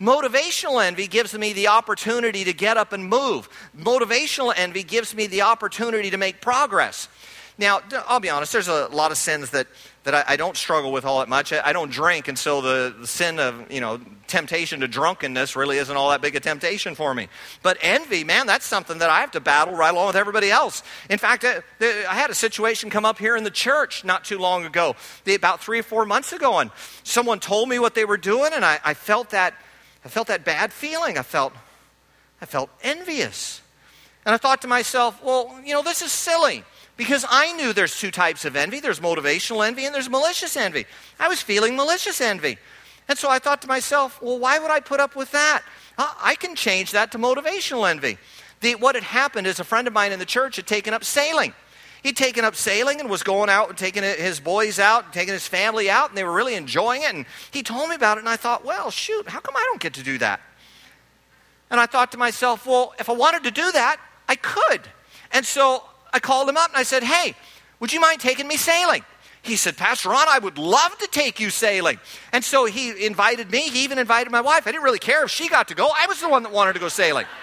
Motivational 0.00 0.84
envy 0.84 1.06
gives 1.06 1.32
me 1.34 1.52
the 1.52 1.68
opportunity 1.68 2.44
to 2.44 2.52
get 2.52 2.76
up 2.76 2.92
and 2.92 3.08
move. 3.08 3.48
Motivational 3.76 4.52
envy 4.56 4.82
gives 4.82 5.14
me 5.14 5.28
the 5.28 5.42
opportunity 5.42 6.10
to 6.10 6.16
make 6.16 6.40
progress. 6.40 7.08
Now, 7.58 7.80
I'll 8.08 8.18
be 8.18 8.30
honest, 8.30 8.52
there's 8.52 8.68
a 8.68 8.88
lot 8.88 9.12
of 9.12 9.18
sins 9.18 9.50
that, 9.50 9.68
that 10.04 10.14
I, 10.14 10.24
I 10.28 10.36
don't 10.36 10.56
struggle 10.56 10.90
with 10.90 11.04
all 11.04 11.20
that 11.20 11.28
much. 11.28 11.52
I, 11.52 11.68
I 11.68 11.72
don't 11.72 11.90
drink, 11.90 12.28
and 12.28 12.38
so 12.38 12.60
the, 12.60 12.94
the, 13.00 13.06
sin 13.06 13.38
of, 13.38 13.70
you 13.70 13.80
know, 13.80 14.00
temptation 14.26 14.80
to 14.80 14.88
drunkenness 14.88 15.54
really 15.54 15.78
isn't 15.78 15.96
all 15.96 16.10
that 16.10 16.20
big 16.20 16.34
a 16.34 16.40
temptation 16.40 16.94
for 16.94 17.14
me. 17.14 17.28
But 17.62 17.78
envy, 17.80 18.24
man, 18.24 18.46
that's 18.46 18.66
something 18.66 18.98
that 18.98 19.10
I 19.10 19.20
have 19.20 19.30
to 19.32 19.40
battle 19.40 19.74
right 19.74 19.92
along 19.92 20.08
with 20.08 20.16
everybody 20.16 20.50
else. 20.50 20.82
In 21.08 21.18
fact, 21.18 21.44
uh, 21.44 21.60
I, 21.80 22.04
I 22.08 22.14
had 22.14 22.30
a 22.30 22.34
situation 22.34 22.90
come 22.90 23.04
up 23.04 23.18
here 23.18 23.36
in 23.36 23.44
the 23.44 23.50
church 23.50 24.04
not 24.04 24.24
too 24.24 24.38
long 24.38 24.64
ago, 24.64 24.96
about 25.26 25.62
three 25.62 25.78
or 25.78 25.84
four 25.84 26.04
months 26.04 26.32
ago, 26.32 26.58
and 26.58 26.70
someone 27.04 27.38
told 27.38 27.68
me 27.68 27.78
what 27.78 27.94
they 27.94 28.04
were 28.04 28.16
doing, 28.16 28.52
and 28.52 28.64
I, 28.64 28.80
I 28.84 28.94
felt 28.94 29.30
that, 29.30 29.54
I 30.04 30.08
felt 30.08 30.26
that 30.28 30.44
bad 30.44 30.72
feeling. 30.72 31.16
I 31.16 31.22
felt, 31.22 31.52
I 32.40 32.46
felt 32.46 32.70
envious. 32.82 33.60
And 34.24 34.34
I 34.34 34.38
thought 34.38 34.62
to 34.62 34.68
myself, 34.68 35.22
well, 35.22 35.60
you 35.64 35.74
know, 35.74 35.82
this 35.82 36.02
is 36.02 36.12
silly 36.12 36.64
because 36.96 37.24
I 37.28 37.52
knew 37.52 37.72
there's 37.72 37.98
two 37.98 38.10
types 38.10 38.44
of 38.44 38.54
envy 38.56 38.80
there's 38.80 39.00
motivational 39.00 39.66
envy 39.66 39.86
and 39.86 39.94
there's 39.94 40.10
malicious 40.10 40.56
envy. 40.56 40.86
I 41.18 41.28
was 41.28 41.40
feeling 41.40 41.76
malicious 41.76 42.20
envy. 42.20 42.58
And 43.08 43.18
so 43.18 43.28
I 43.28 43.38
thought 43.38 43.62
to 43.62 43.68
myself, 43.68 44.20
well, 44.22 44.38
why 44.38 44.58
would 44.58 44.70
I 44.70 44.80
put 44.80 45.00
up 45.00 45.16
with 45.16 45.32
that? 45.32 45.62
I 45.98 46.36
can 46.36 46.54
change 46.54 46.92
that 46.92 47.12
to 47.12 47.18
motivational 47.18 47.90
envy. 47.90 48.18
The, 48.60 48.76
what 48.76 48.94
had 48.94 49.04
happened 49.04 49.46
is 49.46 49.58
a 49.58 49.64
friend 49.64 49.86
of 49.88 49.92
mine 49.92 50.12
in 50.12 50.18
the 50.18 50.24
church 50.24 50.56
had 50.56 50.66
taken 50.66 50.94
up 50.94 51.04
sailing. 51.04 51.52
He'd 52.02 52.16
taken 52.16 52.44
up 52.44 52.56
sailing 52.56 53.00
and 53.00 53.10
was 53.10 53.22
going 53.22 53.48
out 53.48 53.68
and 53.68 53.78
taking 53.78 54.02
his 54.02 54.40
boys 54.40 54.78
out, 54.78 55.04
and 55.04 55.12
taking 55.12 55.34
his 55.34 55.46
family 55.46 55.90
out, 55.90 56.08
and 56.08 56.18
they 56.18 56.24
were 56.24 56.32
really 56.32 56.54
enjoying 56.54 57.02
it. 57.02 57.14
And 57.14 57.26
he 57.50 57.62
told 57.62 57.88
me 57.88 57.94
about 57.94 58.18
it, 58.18 58.20
and 58.20 58.28
I 58.28 58.36
thought, 58.36 58.64
well, 58.64 58.90
shoot, 58.90 59.28
how 59.28 59.40
come 59.40 59.56
I 59.56 59.62
don't 59.66 59.80
get 59.80 59.94
to 59.94 60.02
do 60.02 60.18
that? 60.18 60.40
And 61.70 61.80
I 61.80 61.86
thought 61.86 62.12
to 62.12 62.18
myself, 62.18 62.66
well, 62.66 62.94
if 62.98 63.08
I 63.08 63.12
wanted 63.12 63.44
to 63.44 63.50
do 63.50 63.70
that, 63.72 63.98
I 64.28 64.36
could. 64.36 64.82
And 65.32 65.46
so 65.46 65.84
I 66.12 66.20
called 66.20 66.48
him 66.48 66.56
up 66.56 66.70
and 66.70 66.76
I 66.76 66.82
said, 66.82 67.02
Hey, 67.02 67.34
would 67.80 67.92
you 67.92 68.00
mind 68.00 68.20
taking 68.20 68.46
me 68.46 68.56
sailing? 68.56 69.04
He 69.42 69.56
said, 69.56 69.76
Pastor 69.76 70.10
Ron, 70.10 70.26
I 70.28 70.38
would 70.38 70.56
love 70.56 70.96
to 70.98 71.08
take 71.08 71.40
you 71.40 71.50
sailing. 71.50 71.98
And 72.32 72.44
so 72.44 72.64
he 72.64 73.04
invited 73.04 73.50
me. 73.50 73.68
He 73.68 73.82
even 73.82 73.98
invited 73.98 74.30
my 74.30 74.40
wife. 74.40 74.68
I 74.68 74.70
didn't 74.70 74.84
really 74.84 75.00
care 75.00 75.24
if 75.24 75.30
she 75.30 75.48
got 75.48 75.68
to 75.68 75.74
go. 75.74 75.90
I 75.94 76.06
was 76.06 76.20
the 76.20 76.28
one 76.28 76.44
that 76.44 76.52
wanted 76.52 76.74
to 76.74 76.78
go 76.80 76.88
sailing. 76.88 77.26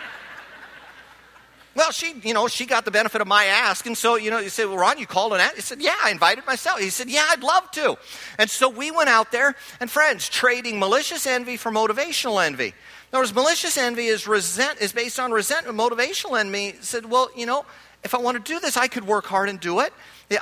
Well, 1.76 1.92
she, 1.92 2.14
you 2.24 2.34
know, 2.34 2.50
she 2.50 2.66
got 2.66 2.84
the 2.84 2.92
benefit 2.92 3.22
of 3.22 3.28
my 3.28 3.46
ask. 3.46 3.86
And 3.86 3.98
so, 3.98 4.16
you 4.16 4.32
know, 4.32 4.40
you 4.40 4.50
said, 4.50 4.66
well, 4.66 4.78
Ron, 4.78 4.98
you 4.98 5.06
called 5.06 5.32
an 5.32 5.40
ask? 5.40 5.56
He 5.56 5.62
said, 5.62 5.82
yeah, 5.82 5.96
I 6.04 6.10
invited 6.10 6.46
myself. 6.46 6.80
He 6.80 6.90
said, 6.90 7.10
yeah, 7.10 7.26
I'd 7.30 7.42
love 7.42 7.72
to. 7.72 7.96
And 8.38 8.50
so 8.50 8.68
we 8.68 8.92
went 8.92 9.08
out 9.08 9.32
there 9.32 9.56
and 9.80 9.90
friends, 9.90 10.28
trading 10.28 10.78
malicious 10.78 11.26
envy 11.26 11.56
for 11.56 11.72
motivational 11.72 12.44
envy. 12.44 12.74
In 13.12 13.16
other 13.16 13.24
words, 13.24 13.34
malicious 13.34 13.76
envy 13.76 14.06
is 14.06 14.28
resent 14.28 14.82
is 14.82 14.94
based 14.94 15.20
on 15.20 15.32
resentment. 15.32 15.76
Motivational 15.76 16.40
envy 16.40 16.76
said, 16.82 17.06
well, 17.06 17.30
you 17.36 17.48
know, 17.48 17.66
if 18.04 18.14
I 18.14 18.20
want 18.20 18.38
to 18.38 18.54
do 18.54 18.60
this, 18.60 18.78
I 18.78 18.88
could 18.88 19.06
work 19.06 19.26
hard 19.26 19.50
and 19.50 19.60
do 19.60 19.80
it. 19.80 19.92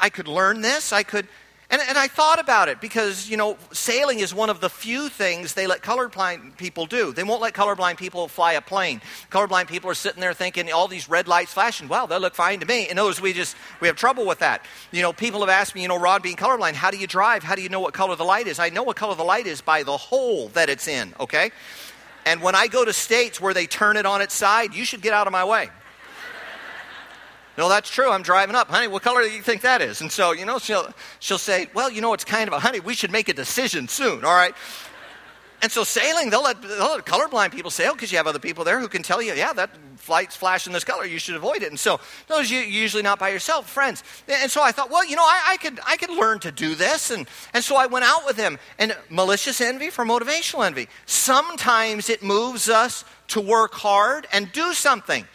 I 0.02 0.10
could 0.10 0.28
learn 0.28 0.60
this. 0.62 0.92
I 0.92 1.04
could. 1.04 1.28
And, 1.70 1.82
and 1.82 1.98
I 1.98 2.08
thought 2.08 2.40
about 2.40 2.70
it 2.70 2.80
because, 2.80 3.30
you 3.30 3.36
know, 3.36 3.58
sailing 3.74 4.20
is 4.20 4.34
one 4.34 4.50
of 4.50 4.62
the 4.62 4.70
few 4.70 5.10
things 5.10 5.54
they 5.54 5.68
let 5.68 5.82
colorblind 5.82 6.56
people 6.58 6.86
do. 6.86 7.12
They 7.12 7.24
won't 7.24 7.42
let 7.42 7.54
colorblind 7.54 7.98
people 7.98 8.30
fly 8.30 8.54
a 8.54 8.62
plane. 8.62 9.02
Colorblind 9.32 9.68
people 9.68 9.90
are 9.90 9.94
sitting 9.94 10.22
there 10.22 10.34
thinking 10.34 10.72
all 10.72 10.88
these 10.88 11.10
red 11.10 11.28
lights 11.28 11.52
flashing. 11.52 11.88
Wow, 11.90 12.06
they 12.06 12.20
look 12.20 12.36
fine 12.36 12.60
to 12.62 12.66
me. 12.66 12.88
And 12.88 12.98
those 12.98 13.20
we 13.20 13.34
just 13.34 13.56
we 13.82 13.88
have 13.88 13.98
trouble 13.98 14.26
with 14.26 14.40
that. 14.40 14.66
You 14.92 15.02
know, 15.02 15.12
people 15.12 15.40
have 15.42 15.50
asked 15.50 15.74
me, 15.74 15.82
you 15.82 15.88
know, 15.88 16.00
Rod, 16.00 16.22
being 16.22 16.38
colorblind, 16.38 16.74
how 16.74 16.92
do 16.92 16.98
you 16.98 17.08
drive? 17.08 17.44
How 17.44 17.56
do 17.56 17.62
you 17.62 17.70
know 17.70 17.82
what 17.82 17.94
color 17.94 18.16
the 18.16 18.26
light 18.26 18.48
is? 18.48 18.60
I 18.60 18.70
know 18.70 18.84
what 18.84 18.98
color 18.98 19.16
the 19.16 19.24
light 19.24 19.48
is 19.48 19.62
by 19.62 19.84
the 19.84 19.98
hole 19.98 20.50
that 20.50 20.70
it's 20.70 20.88
in. 20.88 21.14
Okay. 21.20 21.52
And 22.28 22.42
when 22.42 22.56
I 22.56 22.68
go 22.68 22.84
to 22.84 22.92
states 22.92 23.40
where 23.40 23.54
they 23.54 23.68
turn 23.68 23.96
it 23.96 24.06
on 24.06 24.22
its 24.22 24.34
side, 24.34 24.76
you 24.76 24.84
should 24.84 25.02
get 25.02 25.14
out 25.14 25.28
of 25.28 25.34
my 25.34 25.46
way. 25.46 25.70
No, 27.58 27.70
that's 27.70 27.90
true. 27.90 28.12
I'm 28.12 28.22
driving 28.22 28.56
up. 28.56 28.68
Honey, 28.68 28.88
what 28.88 29.02
color 29.02 29.24
do 29.24 29.32
you 29.32 29.42
think 29.42 29.64
that 29.64 29.82
is? 29.82 30.02
And 30.02 30.12
so, 30.12 30.32
you 30.32 30.46
know, 30.46 30.60
she'll, 30.60 30.94
she'll 31.18 31.40
say, 31.40 31.68
Well, 31.74 31.90
you 31.90 32.02
know, 32.02 32.14
it's 32.14 32.24
kind 32.24 32.48
of 32.48 32.54
a 32.54 32.60
honey, 32.60 32.80
we 32.80 32.94
should 32.94 33.12
make 33.12 33.30
a 33.30 33.34
decision 33.34 33.88
soon, 33.88 34.24
all 34.24 34.36
right? 34.36 34.54
And 35.62 35.72
so 35.72 35.84
sailing, 35.84 36.30
they'll 36.30 36.44
let, 36.44 36.62
they'll 36.62 36.96
let 36.96 37.06
colorblind 37.06 37.52
people 37.52 37.72
sail 37.72 37.94
because 37.94 38.12
you 38.12 38.18
have 38.18 38.28
other 38.28 38.40
people 38.40 38.64
there 38.64 38.80
who 38.80 38.88
can 38.88 39.02
tell 39.02 39.22
you, 39.22 39.34
yeah, 39.34 39.54
that 39.54 39.72
flight's 39.98 40.36
flashing 40.36 40.72
this 40.72 40.84
color, 40.84 41.06
you 41.06 41.20
should 41.20 41.36
avoid 41.36 41.64
it. 41.64 41.70
And 41.70 41.80
so 41.80 42.00
those 42.28 42.50
you 42.52 42.60
usually 42.60 43.04
not 43.04 43.20
by 43.20 43.30
yourself, 43.30 43.70
friends. 43.70 44.04
And 44.28 44.52
so 44.52 44.62
I 44.62 44.72
thought, 44.72 44.92
well, 44.92 45.06
you 45.06 45.16
know, 45.16 45.24
I, 45.24 45.42
I, 45.50 45.58
could 45.58 45.80
I 45.86 45.98
could 45.98 46.12
learn 46.12 46.40
to 46.40 46.52
do 46.52 46.76
this. 46.76 47.10
And, 47.10 47.28
and 47.54 47.64
so 47.64 47.76
I 47.76 47.88
went 47.88 48.06
out 48.06 48.26
with 48.26 48.38
him. 48.38 48.60
And 48.78 48.96
malicious 49.10 49.60
envy 49.60 49.90
for 49.90 50.06
motivational 50.06 50.66
envy. 50.66 50.88
Sometimes 51.06 52.10
it 52.10 52.24
moves 52.24 52.70
us 52.70 53.04
to 53.30 53.42
work 53.42 53.74
hard 53.74 54.28
and 54.32 54.52
do 54.52 54.74
something. 54.74 55.26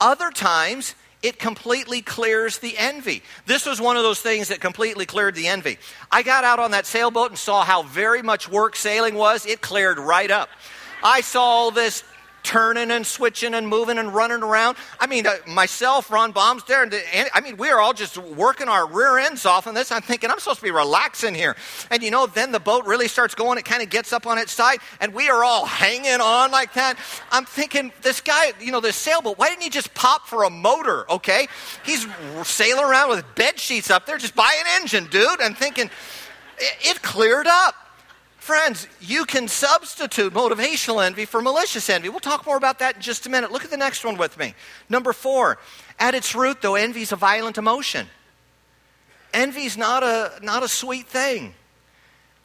Other 0.00 0.30
times 0.30 0.94
it 1.22 1.38
completely 1.38 2.00
clears 2.00 2.58
the 2.58 2.76
envy. 2.78 3.22
This 3.46 3.66
was 3.66 3.80
one 3.80 3.96
of 3.96 4.02
those 4.02 4.20
things 4.20 4.48
that 4.48 4.60
completely 4.60 5.06
cleared 5.06 5.34
the 5.34 5.48
envy. 5.48 5.78
I 6.10 6.22
got 6.22 6.44
out 6.44 6.58
on 6.58 6.70
that 6.70 6.86
sailboat 6.86 7.30
and 7.30 7.38
saw 7.38 7.64
how 7.64 7.82
very 7.82 8.22
much 8.22 8.48
work 8.48 8.74
sailing 8.74 9.14
was. 9.14 9.44
It 9.44 9.60
cleared 9.60 9.98
right 9.98 10.30
up. 10.30 10.48
I 11.02 11.20
saw 11.20 11.42
all 11.42 11.70
this 11.70 12.04
turning 12.42 12.90
and 12.90 13.06
switching 13.06 13.54
and 13.54 13.66
moving 13.66 13.98
and 13.98 14.14
running 14.14 14.42
around. 14.42 14.76
I 14.98 15.06
mean, 15.06 15.26
uh, 15.26 15.36
myself, 15.46 16.10
Ron 16.10 16.32
Baum's 16.32 16.64
there, 16.64 16.82
and, 16.82 16.94
and 17.12 17.28
I 17.34 17.40
mean, 17.40 17.56
we 17.56 17.70
are 17.70 17.80
all 17.80 17.92
just 17.92 18.18
working 18.18 18.68
our 18.68 18.86
rear 18.86 19.18
ends 19.18 19.46
off 19.46 19.66
on 19.66 19.74
this. 19.74 19.92
I'm 19.92 20.02
thinking, 20.02 20.30
I'm 20.30 20.38
supposed 20.38 20.60
to 20.60 20.64
be 20.64 20.70
relaxing 20.70 21.34
here. 21.34 21.56
And 21.90 22.02
you 22.02 22.10
know, 22.10 22.26
then 22.26 22.52
the 22.52 22.60
boat 22.60 22.86
really 22.86 23.08
starts 23.08 23.34
going, 23.34 23.58
it 23.58 23.64
kind 23.64 23.82
of 23.82 23.90
gets 23.90 24.12
up 24.12 24.26
on 24.26 24.38
its 24.38 24.52
side, 24.52 24.78
and 25.00 25.14
we 25.14 25.28
are 25.28 25.44
all 25.44 25.66
hanging 25.66 26.20
on 26.20 26.50
like 26.50 26.74
that. 26.74 26.96
I'm 27.30 27.44
thinking, 27.44 27.92
this 28.02 28.20
guy, 28.20 28.52
you 28.60 28.72
know, 28.72 28.80
this 28.80 28.96
sailboat, 28.96 29.38
why 29.38 29.48
didn't 29.48 29.62
he 29.62 29.70
just 29.70 29.94
pop 29.94 30.26
for 30.26 30.44
a 30.44 30.50
motor, 30.50 31.10
okay? 31.10 31.48
He's 31.84 32.06
sailing 32.44 32.84
around 32.84 33.10
with 33.10 33.24
bed 33.34 33.58
sheets 33.58 33.90
up 33.90 34.06
there, 34.06 34.18
just 34.18 34.34
buy 34.34 34.54
an 34.60 34.82
engine, 34.82 35.06
dude. 35.06 35.40
I'm 35.40 35.54
thinking, 35.54 35.90
it, 36.58 36.76
it 36.80 37.02
cleared 37.02 37.46
up. 37.46 37.74
Friends, 38.40 38.88
you 39.02 39.26
can 39.26 39.48
substitute 39.48 40.32
motivational 40.32 41.04
envy 41.04 41.26
for 41.26 41.42
malicious 41.42 41.90
envy. 41.90 42.08
We'll 42.08 42.20
talk 42.20 42.46
more 42.46 42.56
about 42.56 42.78
that 42.78 42.96
in 42.96 43.02
just 43.02 43.26
a 43.26 43.28
minute. 43.28 43.52
Look 43.52 43.64
at 43.64 43.70
the 43.70 43.76
next 43.76 44.02
one 44.02 44.16
with 44.16 44.38
me. 44.38 44.54
Number 44.88 45.12
four, 45.12 45.58
at 45.98 46.14
its 46.14 46.34
root, 46.34 46.62
though, 46.62 46.74
envy 46.74 47.02
is 47.02 47.12
a 47.12 47.16
violent 47.16 47.58
emotion. 47.58 48.06
Envy 49.34 49.64
is 49.64 49.76
not 49.76 50.02
a, 50.02 50.32
not 50.42 50.62
a 50.62 50.68
sweet 50.68 51.06
thing. 51.06 51.54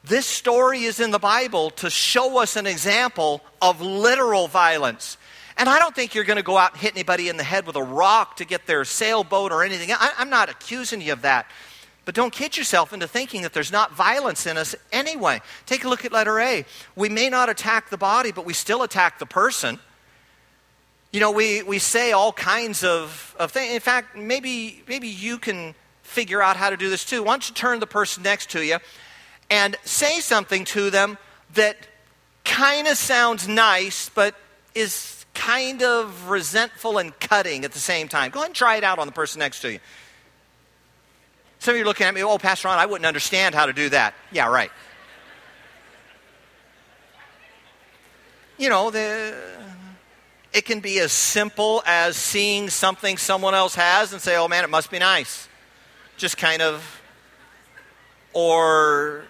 This 0.03 0.25
story 0.25 0.83
is 0.83 0.99
in 0.99 1.11
the 1.11 1.17
Bible 1.17 1.69
to 1.71 1.89
show 1.89 2.39
us 2.39 2.57
an 2.57 2.67
example 2.67 3.41
of 3.61 3.79
literal 3.79 4.49
violence. 4.49 5.17
And 5.57 5.69
I 5.69 5.79
don't 5.79 5.95
think 5.95 6.13
you're 6.13 6.25
going 6.25 6.35
to 6.35 6.43
go 6.43 6.57
out 6.57 6.73
and 6.73 6.81
hit 6.81 6.93
anybody 6.93 7.29
in 7.29 7.37
the 7.37 7.43
head 7.43 7.65
with 7.65 7.77
a 7.77 7.83
rock 7.83 8.35
to 8.37 8.45
get 8.45 8.67
their 8.67 8.83
sailboat 8.83 9.53
or 9.53 9.63
anything. 9.63 9.91
I, 9.93 10.11
I'm 10.17 10.29
not 10.29 10.49
accusing 10.49 10.99
you 10.99 11.13
of 11.13 11.21
that. 11.21 11.49
But 12.05 12.13
don't 12.13 12.31
kid 12.31 12.55
yourself 12.55 12.93
into 12.93 13.07
thinking 13.07 13.41
that 13.41 13.53
there's 13.53 13.71
not 13.71 13.91
violence 13.93 14.45
in 14.45 14.57
us 14.57 14.75
anyway. 14.91 15.41
Take 15.65 15.83
a 15.83 15.89
look 15.89 16.05
at 16.05 16.11
letter 16.11 16.39
A. 16.39 16.63
We 16.95 17.09
may 17.09 17.29
not 17.29 17.49
attack 17.49 17.89
the 17.89 17.97
body, 17.97 18.31
but 18.31 18.45
we 18.45 18.53
still 18.53 18.83
attack 18.83 19.17
the 19.17 19.25
person. 19.25 19.79
You 21.11 21.19
know, 21.19 21.31
we, 21.31 21.63
we 21.63 21.79
say 21.79 22.11
all 22.11 22.31
kinds 22.31 22.83
of, 22.83 23.35
of 23.39 23.51
things. 23.51 23.73
In 23.73 23.79
fact, 23.79 24.15
maybe, 24.15 24.83
maybe 24.87 25.07
you 25.07 25.39
can 25.39 25.73
figure 26.03 26.41
out 26.41 26.57
how 26.57 26.69
to 26.69 26.77
do 26.77 26.89
this 26.89 27.03
too. 27.03 27.23
Why 27.23 27.33
don't 27.33 27.49
you 27.49 27.55
turn 27.55 27.79
the 27.79 27.87
person 27.87 28.21
next 28.21 28.51
to 28.51 28.63
you 28.63 28.77
and 29.49 29.75
say 29.83 30.19
something 30.19 30.63
to 30.65 30.91
them 30.91 31.17
that 31.55 31.75
kind 32.43 32.87
of 32.87 32.97
sounds 32.97 33.47
nice, 33.47 34.09
but 34.09 34.35
is 34.75 35.25
kind 35.33 35.81
of 35.81 36.29
resentful 36.29 36.97
and 36.97 37.17
cutting 37.19 37.65
at 37.65 37.71
the 37.71 37.79
same 37.79 38.07
time. 38.07 38.29
Go 38.29 38.39
ahead 38.39 38.49
and 38.49 38.55
try 38.55 38.75
it 38.77 38.83
out 38.83 38.99
on 38.99 39.07
the 39.07 39.13
person 39.13 39.39
next 39.39 39.61
to 39.61 39.71
you. 39.73 39.79
Some 41.65 41.71
of 41.71 41.77
you 41.77 41.83
are 41.83 41.87
looking 41.87 42.05
at 42.05 42.13
me, 42.13 42.21
oh, 42.21 42.37
Pastor 42.37 42.67
Ron, 42.67 42.77
I 42.77 42.85
wouldn't 42.85 43.07
understand 43.07 43.55
how 43.55 43.65
to 43.65 43.73
do 43.73 43.89
that. 43.89 44.13
Yeah, 44.31 44.49
right. 44.49 44.69
You 48.59 48.69
know, 48.69 48.91
the, 48.91 49.35
it 50.53 50.65
can 50.65 50.79
be 50.79 50.99
as 50.99 51.11
simple 51.11 51.81
as 51.87 52.17
seeing 52.17 52.69
something 52.69 53.17
someone 53.17 53.55
else 53.55 53.73
has 53.73 54.13
and 54.13 54.21
say, 54.21 54.37
oh 54.37 54.47
man, 54.47 54.63
it 54.63 54.69
must 54.69 54.91
be 54.91 54.99
nice. 54.99 55.49
Just 56.17 56.37
kind 56.37 56.61
of. 56.61 57.01
Or, 58.31 59.23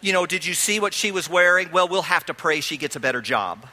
you 0.00 0.12
know, 0.12 0.26
did 0.26 0.46
you 0.46 0.54
see 0.54 0.78
what 0.78 0.94
she 0.94 1.10
was 1.10 1.28
wearing? 1.28 1.72
Well, 1.72 1.88
we'll 1.88 2.02
have 2.02 2.26
to 2.26 2.32
pray 2.32 2.60
she 2.60 2.76
gets 2.76 2.94
a 2.94 3.00
better 3.00 3.20
job. 3.20 3.66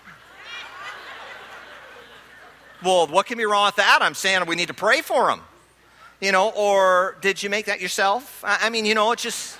well, 2.83 3.05
what 3.05 3.27
can 3.27 3.37
be 3.37 3.45
wrong 3.45 3.67
with 3.67 3.75
that? 3.75 3.99
I'm 4.01 4.15
saying 4.15 4.47
we 4.47 4.55
need 4.55 4.69
to 4.69 4.73
pray 4.73 5.01
for 5.01 5.27
them. 5.27 5.41
You 6.19 6.31
know, 6.31 6.49
or 6.49 7.15
did 7.21 7.43
you 7.43 7.49
make 7.49 7.67
that 7.67 7.79
yourself? 7.79 8.43
I, 8.43 8.59
I 8.63 8.69
mean, 8.69 8.85
you 8.85 8.95
know, 8.95 9.11
it's 9.11 9.23
just. 9.23 9.59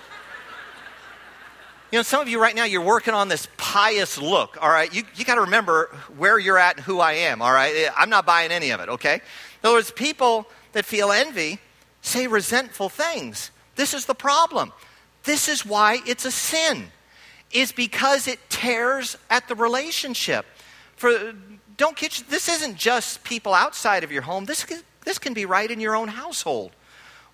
You 1.92 2.00
know, 2.00 2.04
some 2.04 2.20
of 2.20 2.28
you 2.28 2.42
right 2.42 2.54
now, 2.54 2.66
you're 2.66 2.82
working 2.82 3.14
on 3.14 3.30
this 3.30 3.48
pious 3.56 4.18
look, 4.18 4.58
all 4.62 4.70
right? 4.70 4.94
You, 4.94 5.04
you 5.16 5.24
got 5.24 5.36
to 5.36 5.42
remember 5.42 5.86
where 6.18 6.38
you're 6.38 6.58
at 6.58 6.76
and 6.76 6.86
who 6.86 7.00
I 7.00 7.14
am, 7.14 7.42
all 7.42 7.54
right? 7.54 7.74
Eh, 7.74 7.90
I'm 7.96 8.10
not 8.10 8.26
buying 8.26 8.52
any 8.52 8.72
of 8.72 8.82
it, 8.82 8.90
okay? 8.90 9.14
In 9.14 9.22
other 9.64 9.78
words, 9.78 9.92
people 9.92 10.48
that 10.74 10.84
feel 10.84 11.14
envy 11.14 11.60
say 12.02 12.28
resentful 12.28 12.90
things. 12.90 13.52
This 13.76 13.94
is 13.94 14.06
the 14.06 14.16
problem. 14.16 14.74
This 15.24 15.48
is 15.48 15.66
why 15.66 16.00
it's 16.06 16.26
a 16.26 16.32
sin, 16.32 16.88
is 17.52 17.72
because 17.72 18.28
it 18.28 18.40
tears 18.50 19.18
at 19.30 19.48
the 19.48 19.56
relationship. 19.56 20.46
For 20.98 21.34
don't 21.78 21.96
get 21.96 22.20
you, 22.20 22.26
this 22.30 22.50
isn't 22.50 22.76
just 22.76 23.24
people 23.24 23.54
outside 23.54 24.04
of 24.04 24.12
your 24.12 24.24
home. 24.24 24.44
This 24.44 24.66
this 25.08 25.18
can 25.18 25.34
be 25.34 25.46
right 25.46 25.72
in 25.72 25.80
your 25.80 25.96
own 25.96 26.10
household, 26.10 26.72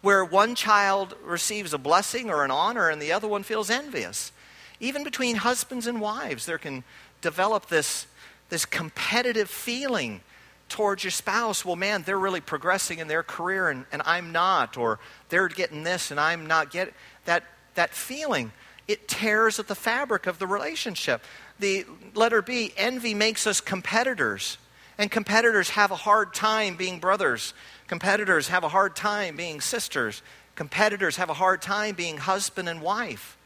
where 0.02 0.24
one 0.24 0.54
child 0.54 1.16
receives 1.24 1.74
a 1.74 1.80
blessing 1.80 2.30
or 2.30 2.46
an 2.46 2.52
honor 2.52 2.88
and 2.88 3.02
the 3.02 3.12
other 3.12 3.28
one 3.28 3.42
feels 3.42 3.72
envious. 3.72 4.32
Even 4.80 5.04
between 5.04 5.38
husbands 5.38 5.88
and 5.88 6.00
wives, 6.00 6.46
there 6.46 6.60
can 6.60 6.84
develop 7.22 7.70
this, 7.70 8.06
this 8.50 8.64
competitive 8.64 9.50
feeling 9.50 10.22
towards 10.70 11.04
your 11.04 11.10
spouse. 11.10 11.66
Well, 11.66 11.76
man, 11.76 12.04
they're 12.04 12.20
really 12.20 12.42
progressing 12.42 13.00
in 13.00 13.08
their 13.08 13.24
career 13.24 13.70
and, 13.70 13.86
and 13.92 14.04
I'm 14.06 14.32
not, 14.32 14.78
or 14.78 15.00
they're 15.30 15.48
getting 15.48 15.82
this 15.82 16.12
and 16.12 16.20
I'm 16.20 16.46
not 16.46 16.70
getting 16.70 16.94
that, 17.26 17.44
that 17.74 17.90
feeling. 17.90 18.52
It 18.88 19.08
tears 19.08 19.58
at 19.58 19.68
the 19.68 19.74
fabric 19.74 20.28
of 20.28 20.38
the 20.38 20.46
relationship. 20.46 21.24
The 21.60 21.88
letter 22.14 22.44
B, 22.44 22.72
envy 22.78 23.16
makes 23.16 23.48
us 23.48 23.62
competitors. 23.62 24.60
And 24.98 25.10
competitors 25.10 25.72
have 25.72 25.92
a 25.92 25.96
hard 25.96 26.34
time 26.34 26.76
being 26.76 27.00
brothers. 27.00 27.54
Competitors 27.88 28.48
have 28.50 28.64
a 28.64 28.70
hard 28.70 28.96
time 28.96 29.36
being 29.36 29.62
sisters. 29.62 30.22
Competitors 30.56 31.16
have 31.18 31.30
a 31.30 31.34
hard 31.34 31.62
time 31.62 31.96
being 31.96 32.18
husband 32.18 32.70
and 32.70 32.82
wife. 32.82 33.38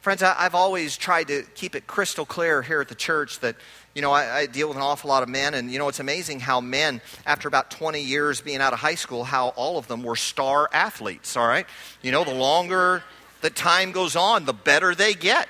Friends, 0.00 0.22
I, 0.22 0.32
have 0.32 0.54
always 0.54 0.96
tried 0.96 1.28
to 1.28 1.42
keep 1.54 1.74
it 1.74 1.86
crystal 1.86 2.24
clear 2.24 2.62
here 2.62 2.80
at 2.80 2.88
the 2.88 2.94
church 2.94 3.40
that, 3.40 3.56
you 3.94 4.00
know, 4.00 4.10
I, 4.10 4.38
I, 4.38 4.46
deal 4.46 4.68
with 4.68 4.78
an 4.78 4.82
awful 4.82 5.10
lot 5.10 5.22
of 5.22 5.28
men, 5.28 5.52
and, 5.52 5.70
you 5.70 5.78
know, 5.78 5.88
it's 5.88 6.00
amazing 6.00 6.40
how 6.40 6.62
men, 6.62 7.02
after 7.26 7.48
about 7.48 7.70
20 7.70 8.00
years 8.00 8.40
being 8.40 8.62
out 8.62 8.72
of 8.72 8.78
high 8.78 8.94
school, 8.94 9.24
how 9.24 9.48
all 9.48 9.76
of 9.76 9.88
them 9.88 10.02
were 10.02 10.16
star 10.16 10.70
athletes, 10.72 11.36
all 11.36 11.46
right? 11.46 11.66
You 12.00 12.12
know, 12.12 12.24
the 12.24 12.32
longer 12.32 13.02
the 13.42 13.50
time 13.50 13.92
goes 13.92 14.16
on, 14.16 14.46
the 14.46 14.54
better 14.54 14.94
they 14.94 15.12
get. 15.12 15.48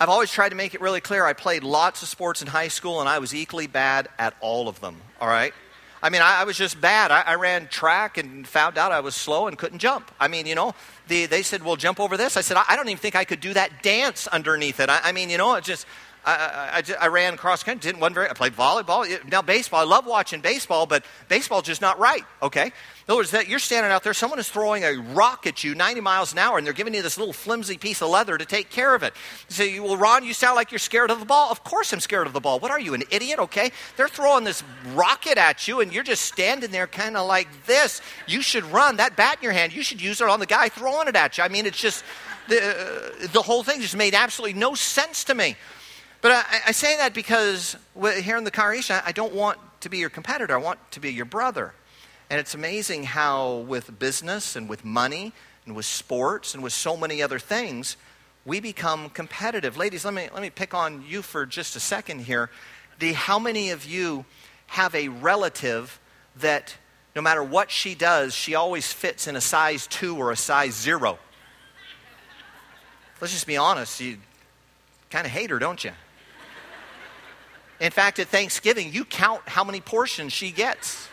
I've 0.00 0.08
always 0.08 0.30
tried 0.30 0.50
to 0.50 0.54
make 0.54 0.74
it 0.74 0.80
really 0.80 1.00
clear. 1.00 1.24
I 1.24 1.32
played 1.32 1.62
lots 1.62 2.02
of 2.02 2.08
sports 2.08 2.42
in 2.42 2.48
high 2.48 2.68
school, 2.68 3.00
and 3.00 3.08
I 3.08 3.18
was 3.18 3.34
equally 3.34 3.66
bad 3.66 4.08
at 4.18 4.34
all 4.40 4.68
of 4.68 4.80
them. 4.80 5.00
All 5.20 5.28
right? 5.28 5.54
I 6.04 6.10
mean, 6.10 6.20
I, 6.20 6.42
I 6.42 6.44
was 6.44 6.58
just 6.58 6.78
bad. 6.82 7.10
I, 7.10 7.22
I, 7.22 7.34
ran 7.36 7.66
track 7.68 8.18
and 8.18 8.46
found 8.46 8.76
out 8.76 8.92
I 8.92 9.00
was 9.00 9.14
slow 9.14 9.46
and 9.46 9.56
couldn't 9.56 9.78
jump. 9.78 10.10
I 10.20 10.28
mean, 10.28 10.44
you 10.44 10.54
know, 10.54 10.74
the, 11.08 11.24
they 11.24 11.42
said, 11.42 11.62
well, 11.62 11.76
jump 11.76 11.98
over 11.98 12.18
this. 12.18 12.36
I 12.36 12.42
said, 12.42 12.58
I, 12.58 12.64
I, 12.68 12.76
don't 12.76 12.88
even 12.88 12.98
think 12.98 13.16
I 13.16 13.24
could 13.24 13.40
do 13.40 13.54
that 13.54 13.82
dance 13.82 14.26
underneath 14.26 14.80
it. 14.80 14.90
I, 14.90 15.12
mean, 15.12 15.30
you 15.30 15.38
know, 15.38 15.54
it 15.54 15.64
just, 15.64 15.86
I, 16.26 16.82
I, 16.88 17.04
I, 17.04 17.06
ran 17.08 17.36
cross 17.36 17.62
country, 17.62 17.90
didn't 17.90 18.00
wasn't 18.00 18.14
very. 18.14 18.30
I 18.30 18.32
played 18.32 18.54
volleyball. 18.54 19.06
Now 19.30 19.42
baseball, 19.42 19.80
I 19.80 19.84
love 19.84 20.06
watching 20.06 20.40
baseball, 20.40 20.86
but 20.86 21.04
baseball's 21.28 21.64
just 21.64 21.82
not 21.82 21.98
right. 21.98 22.22
Okay, 22.42 22.64
in 22.64 22.72
other 23.12 23.16
words, 23.18 23.32
that 23.32 23.48
you're 23.48 23.58
standing 23.58 23.92
out 23.92 24.02
there, 24.02 24.14
someone 24.14 24.38
is 24.38 24.48
throwing 24.48 24.82
a 24.82 24.96
rock 25.12 25.46
at 25.46 25.62
you 25.62 25.74
90 25.74 26.00
miles 26.00 26.32
an 26.32 26.38
hour, 26.38 26.56
and 26.56 26.66
they're 26.66 26.72
giving 26.72 26.94
you 26.94 27.02
this 27.02 27.18
little 27.18 27.34
flimsy 27.34 27.76
piece 27.76 28.00
of 28.00 28.08
leather 28.08 28.38
to 28.38 28.46
take 28.46 28.70
care 28.70 28.94
of 28.94 29.02
it. 29.02 29.12
You 29.50 29.54
say, 29.54 29.80
well, 29.80 29.98
Ron, 29.98 30.24
you 30.24 30.32
sound 30.32 30.56
like 30.56 30.72
you're 30.72 30.78
scared 30.78 31.10
of 31.10 31.20
the 31.20 31.26
ball. 31.26 31.50
Of 31.50 31.62
course, 31.62 31.92
I'm 31.92 32.00
scared 32.00 32.26
of 32.26 32.32
the 32.32 32.40
ball. 32.40 32.58
What 32.60 32.70
are 32.70 32.80
you, 32.80 32.94
an 32.94 33.02
idiot? 33.10 33.38
Okay, 33.40 33.72
they're 33.98 34.08
throwing 34.08 34.44
this 34.44 34.64
rocket 34.94 35.36
at 35.36 35.68
you, 35.68 35.80
and 35.80 35.92
you're 35.92 36.02
just 36.02 36.24
standing 36.24 36.70
there, 36.70 36.86
kind 36.86 37.18
of 37.18 37.26
like 37.26 37.48
this. 37.66 38.00
You 38.26 38.40
should 38.40 38.64
run 38.64 38.96
that 38.96 39.16
bat 39.16 39.36
in 39.40 39.42
your 39.42 39.52
hand. 39.52 39.74
You 39.74 39.82
should 39.82 40.00
use 40.00 40.22
it 40.22 40.28
on 40.28 40.40
the 40.40 40.46
guy 40.46 40.70
throwing 40.70 41.06
it 41.06 41.16
at 41.16 41.36
you. 41.36 41.44
I 41.44 41.48
mean, 41.48 41.66
it's 41.66 41.78
just 41.78 42.02
the 42.48 42.56
uh, 42.58 43.26
the 43.32 43.42
whole 43.42 43.62
thing 43.62 43.82
just 43.82 43.96
made 43.96 44.14
absolutely 44.14 44.58
no 44.58 44.74
sense 44.74 45.24
to 45.24 45.34
me. 45.34 45.56
But 46.24 46.32
I, 46.32 46.60
I 46.68 46.72
say 46.72 46.96
that 46.96 47.12
because 47.12 47.76
here 47.94 48.38
in 48.38 48.44
the 48.44 48.50
congregation, 48.50 48.96
I 49.04 49.12
don't 49.12 49.34
want 49.34 49.58
to 49.82 49.90
be 49.90 49.98
your 49.98 50.08
competitor. 50.08 50.54
I 50.54 50.56
want 50.56 50.78
to 50.92 51.00
be 51.00 51.12
your 51.12 51.26
brother. 51.26 51.74
And 52.30 52.40
it's 52.40 52.54
amazing 52.54 53.04
how, 53.04 53.56
with 53.56 53.98
business 53.98 54.56
and 54.56 54.66
with 54.66 54.86
money 54.86 55.34
and 55.66 55.76
with 55.76 55.84
sports 55.84 56.54
and 56.54 56.62
with 56.62 56.72
so 56.72 56.96
many 56.96 57.20
other 57.20 57.38
things, 57.38 57.98
we 58.46 58.58
become 58.58 59.10
competitive. 59.10 59.76
Ladies, 59.76 60.06
let 60.06 60.14
me, 60.14 60.30
let 60.32 60.40
me 60.40 60.48
pick 60.48 60.72
on 60.72 61.04
you 61.06 61.20
for 61.20 61.44
just 61.44 61.76
a 61.76 61.80
second 61.80 62.20
here. 62.20 62.48
The, 63.00 63.12
how 63.12 63.38
many 63.38 63.68
of 63.68 63.84
you 63.84 64.24
have 64.68 64.94
a 64.94 65.08
relative 65.08 66.00
that 66.36 66.74
no 67.14 67.20
matter 67.20 67.44
what 67.44 67.70
she 67.70 67.94
does, 67.94 68.32
she 68.32 68.54
always 68.54 68.90
fits 68.90 69.26
in 69.26 69.36
a 69.36 69.42
size 69.42 69.86
two 69.86 70.16
or 70.16 70.32
a 70.32 70.36
size 70.36 70.72
zero? 70.72 71.18
Let's 73.20 73.34
just 73.34 73.46
be 73.46 73.58
honest. 73.58 74.00
You, 74.00 74.16
kind 75.10 75.26
of 75.26 75.32
hate 75.32 75.50
her, 75.50 75.58
don't 75.58 75.84
you? 75.84 75.92
In 77.80 77.90
fact, 77.90 78.18
at 78.18 78.28
Thanksgiving, 78.28 78.92
you 78.92 79.04
count 79.04 79.42
how 79.46 79.64
many 79.64 79.80
portions 79.80 80.32
she 80.32 80.50
gets. 80.50 81.08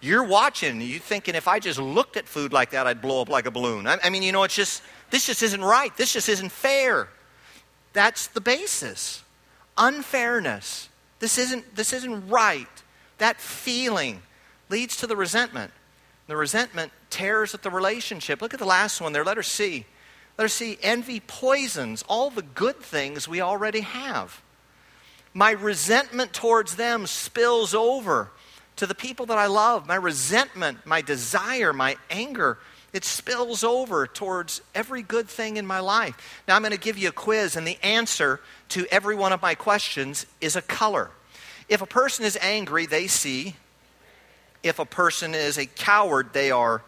You're 0.00 0.24
watching, 0.24 0.80
you 0.80 0.98
thinking 0.98 1.34
if 1.34 1.46
I 1.46 1.58
just 1.58 1.78
looked 1.78 2.16
at 2.16 2.26
food 2.26 2.52
like 2.52 2.70
that, 2.70 2.86
I'd 2.86 3.02
blow 3.02 3.20
up 3.20 3.28
like 3.28 3.46
a 3.46 3.50
balloon. 3.50 3.86
I, 3.86 3.98
I 4.02 4.10
mean, 4.10 4.22
you 4.22 4.32
know, 4.32 4.44
it's 4.44 4.54
just, 4.54 4.82
this 5.10 5.26
just 5.26 5.42
isn't 5.42 5.62
right. 5.62 5.94
This 5.96 6.12
just 6.12 6.28
isn't 6.28 6.50
fair. 6.50 7.08
That's 7.92 8.28
the 8.28 8.40
basis. 8.40 9.22
Unfairness. 9.76 10.88
This 11.18 11.36
isn't, 11.36 11.76
this 11.76 11.92
isn't 11.92 12.28
right. 12.28 12.66
That 13.18 13.40
feeling 13.40 14.22
leads 14.70 14.96
to 14.98 15.06
the 15.06 15.16
resentment. 15.16 15.72
The 16.28 16.36
resentment 16.36 16.92
tears 17.10 17.54
at 17.54 17.62
the 17.62 17.70
relationship. 17.70 18.40
Look 18.40 18.54
at 18.54 18.60
the 18.60 18.66
last 18.66 19.00
one 19.00 19.12
there, 19.12 19.24
letter 19.24 19.42
C. 19.42 19.84
Letter 20.38 20.48
C 20.48 20.78
envy 20.82 21.20
poisons 21.20 22.02
all 22.08 22.30
the 22.30 22.42
good 22.42 22.76
things 22.76 23.28
we 23.28 23.42
already 23.42 23.80
have. 23.80 24.40
My 25.32 25.52
resentment 25.52 26.32
towards 26.32 26.76
them 26.76 27.06
spills 27.06 27.74
over 27.74 28.30
to 28.76 28.86
the 28.86 28.94
people 28.94 29.26
that 29.26 29.38
I 29.38 29.46
love. 29.46 29.86
My 29.86 29.94
resentment, 29.94 30.84
my 30.84 31.02
desire, 31.02 31.72
my 31.72 31.96
anger, 32.10 32.58
it 32.92 33.04
spills 33.04 33.62
over 33.62 34.06
towards 34.06 34.60
every 34.74 35.02
good 35.02 35.28
thing 35.28 35.56
in 35.56 35.66
my 35.66 35.78
life. 35.78 36.42
Now, 36.48 36.56
I'm 36.56 36.62
going 36.62 36.72
to 36.72 36.78
give 36.78 36.98
you 36.98 37.08
a 37.08 37.12
quiz, 37.12 37.54
and 37.54 37.66
the 37.66 37.78
answer 37.84 38.40
to 38.70 38.86
every 38.90 39.14
one 39.14 39.32
of 39.32 39.40
my 39.40 39.54
questions 39.54 40.26
is 40.40 40.56
a 40.56 40.62
color. 40.62 41.10
If 41.68 41.82
a 41.82 41.86
person 41.86 42.24
is 42.24 42.36
angry, 42.40 42.86
they 42.86 43.06
see. 43.06 43.54
If 44.62 44.80
a 44.80 44.84
person 44.84 45.34
is 45.34 45.56
a 45.56 45.66
coward, 45.66 46.32
they 46.32 46.50
are. 46.50 46.82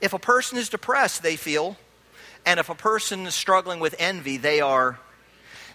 If 0.00 0.14
a 0.14 0.18
person 0.18 0.56
is 0.56 0.70
depressed, 0.70 1.22
they 1.22 1.36
feel. 1.36 1.76
And 2.46 2.58
if 2.58 2.70
a 2.70 2.74
person 2.74 3.26
is 3.26 3.34
struggling 3.34 3.80
with 3.80 3.94
envy, 3.98 4.38
they 4.38 4.62
are 4.62 4.98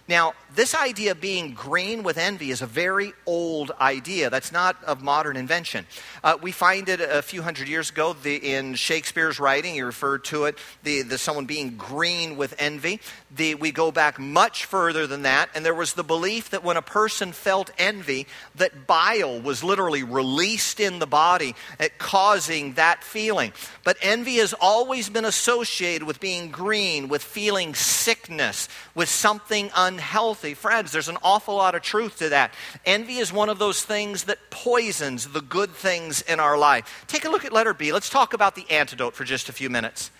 now, 0.08 0.34
this 0.54 0.74
idea 0.74 1.10
of 1.10 1.20
being 1.20 1.52
green 1.52 2.04
with 2.04 2.16
envy 2.16 2.50
is 2.50 2.62
a 2.62 2.66
very 2.66 3.12
old 3.26 3.72
idea. 3.80 4.30
That's 4.30 4.52
not 4.52 4.82
of 4.84 5.02
modern 5.02 5.36
invention. 5.36 5.84
Uh, 6.22 6.38
we 6.40 6.52
find 6.52 6.88
it 6.88 7.00
a 7.00 7.22
few 7.22 7.42
hundred 7.42 7.68
years 7.68 7.90
ago 7.90 8.12
the, 8.12 8.36
in 8.36 8.74
Shakespeare's 8.74 9.40
writing. 9.40 9.74
He 9.74 9.82
referred 9.82 10.24
to 10.26 10.44
it, 10.44 10.58
the, 10.84 11.02
the 11.02 11.18
someone 11.18 11.44
being 11.46 11.76
green 11.76 12.36
with 12.36 12.54
envy. 12.58 13.00
The, 13.34 13.56
we 13.56 13.72
go 13.72 13.90
back 13.90 14.18
much 14.20 14.64
further 14.64 15.06
than 15.06 15.22
that, 15.22 15.50
and 15.54 15.64
there 15.64 15.74
was 15.74 15.94
the 15.94 16.04
belief 16.04 16.50
that 16.50 16.62
when 16.62 16.76
a 16.76 16.82
person 16.82 17.32
felt 17.32 17.70
envy, 17.76 18.28
that 18.54 18.86
bile 18.86 19.40
was 19.40 19.64
literally 19.64 20.04
released 20.04 20.78
in 20.78 21.00
the 21.00 21.06
body, 21.06 21.56
causing 21.98 22.74
that 22.74 23.02
feeling. 23.02 23.52
But 23.82 23.96
envy 24.00 24.36
has 24.36 24.54
always 24.54 25.10
been 25.10 25.24
associated 25.24 26.06
with 26.06 26.20
being 26.20 26.50
green, 26.50 27.08
with 27.08 27.22
feeling 27.22 27.74
sickness, 27.74 28.68
with 28.94 29.08
something 29.08 29.70
un 29.74 29.95
unhealthy. 29.96 30.52
Friends, 30.52 30.92
there's 30.92 31.08
an 31.08 31.16
awful 31.22 31.54
lot 31.54 31.74
of 31.74 31.80
truth 31.80 32.18
to 32.18 32.28
that. 32.28 32.52
Envy 32.84 33.16
is 33.16 33.32
one 33.32 33.48
of 33.48 33.58
those 33.58 33.82
things 33.82 34.24
that 34.24 34.50
poisons 34.50 35.28
the 35.28 35.40
good 35.40 35.70
things 35.70 36.20
in 36.22 36.38
our 36.38 36.58
life. 36.58 37.04
Take 37.08 37.24
a 37.24 37.30
look 37.30 37.46
at 37.46 37.52
letter 37.52 37.72
B. 37.72 37.92
Let's 37.92 38.10
talk 38.10 38.34
about 38.34 38.54
the 38.54 38.70
antidote 38.70 39.14
for 39.14 39.24
just 39.24 39.48
a 39.48 39.52
few 39.52 39.70
minutes. 39.70 40.10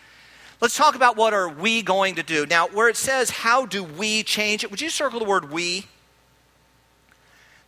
Let's 0.63 0.77
talk 0.77 0.95
about 0.95 1.17
what 1.17 1.35
are 1.35 1.51
we 1.51 1.83
going 1.83 2.15
to 2.15 2.23
do. 2.23 2.47
Now, 2.47 2.69
where 2.69 2.89
it 2.89 2.97
says, 2.97 3.29
how 3.29 3.67
do 3.67 3.85
we 3.85 4.23
change 4.23 4.65
it, 4.65 4.71
would 4.71 4.81
you 4.81 4.89
circle 4.89 5.19
the 5.19 5.27
word 5.27 5.53
we? 5.53 5.85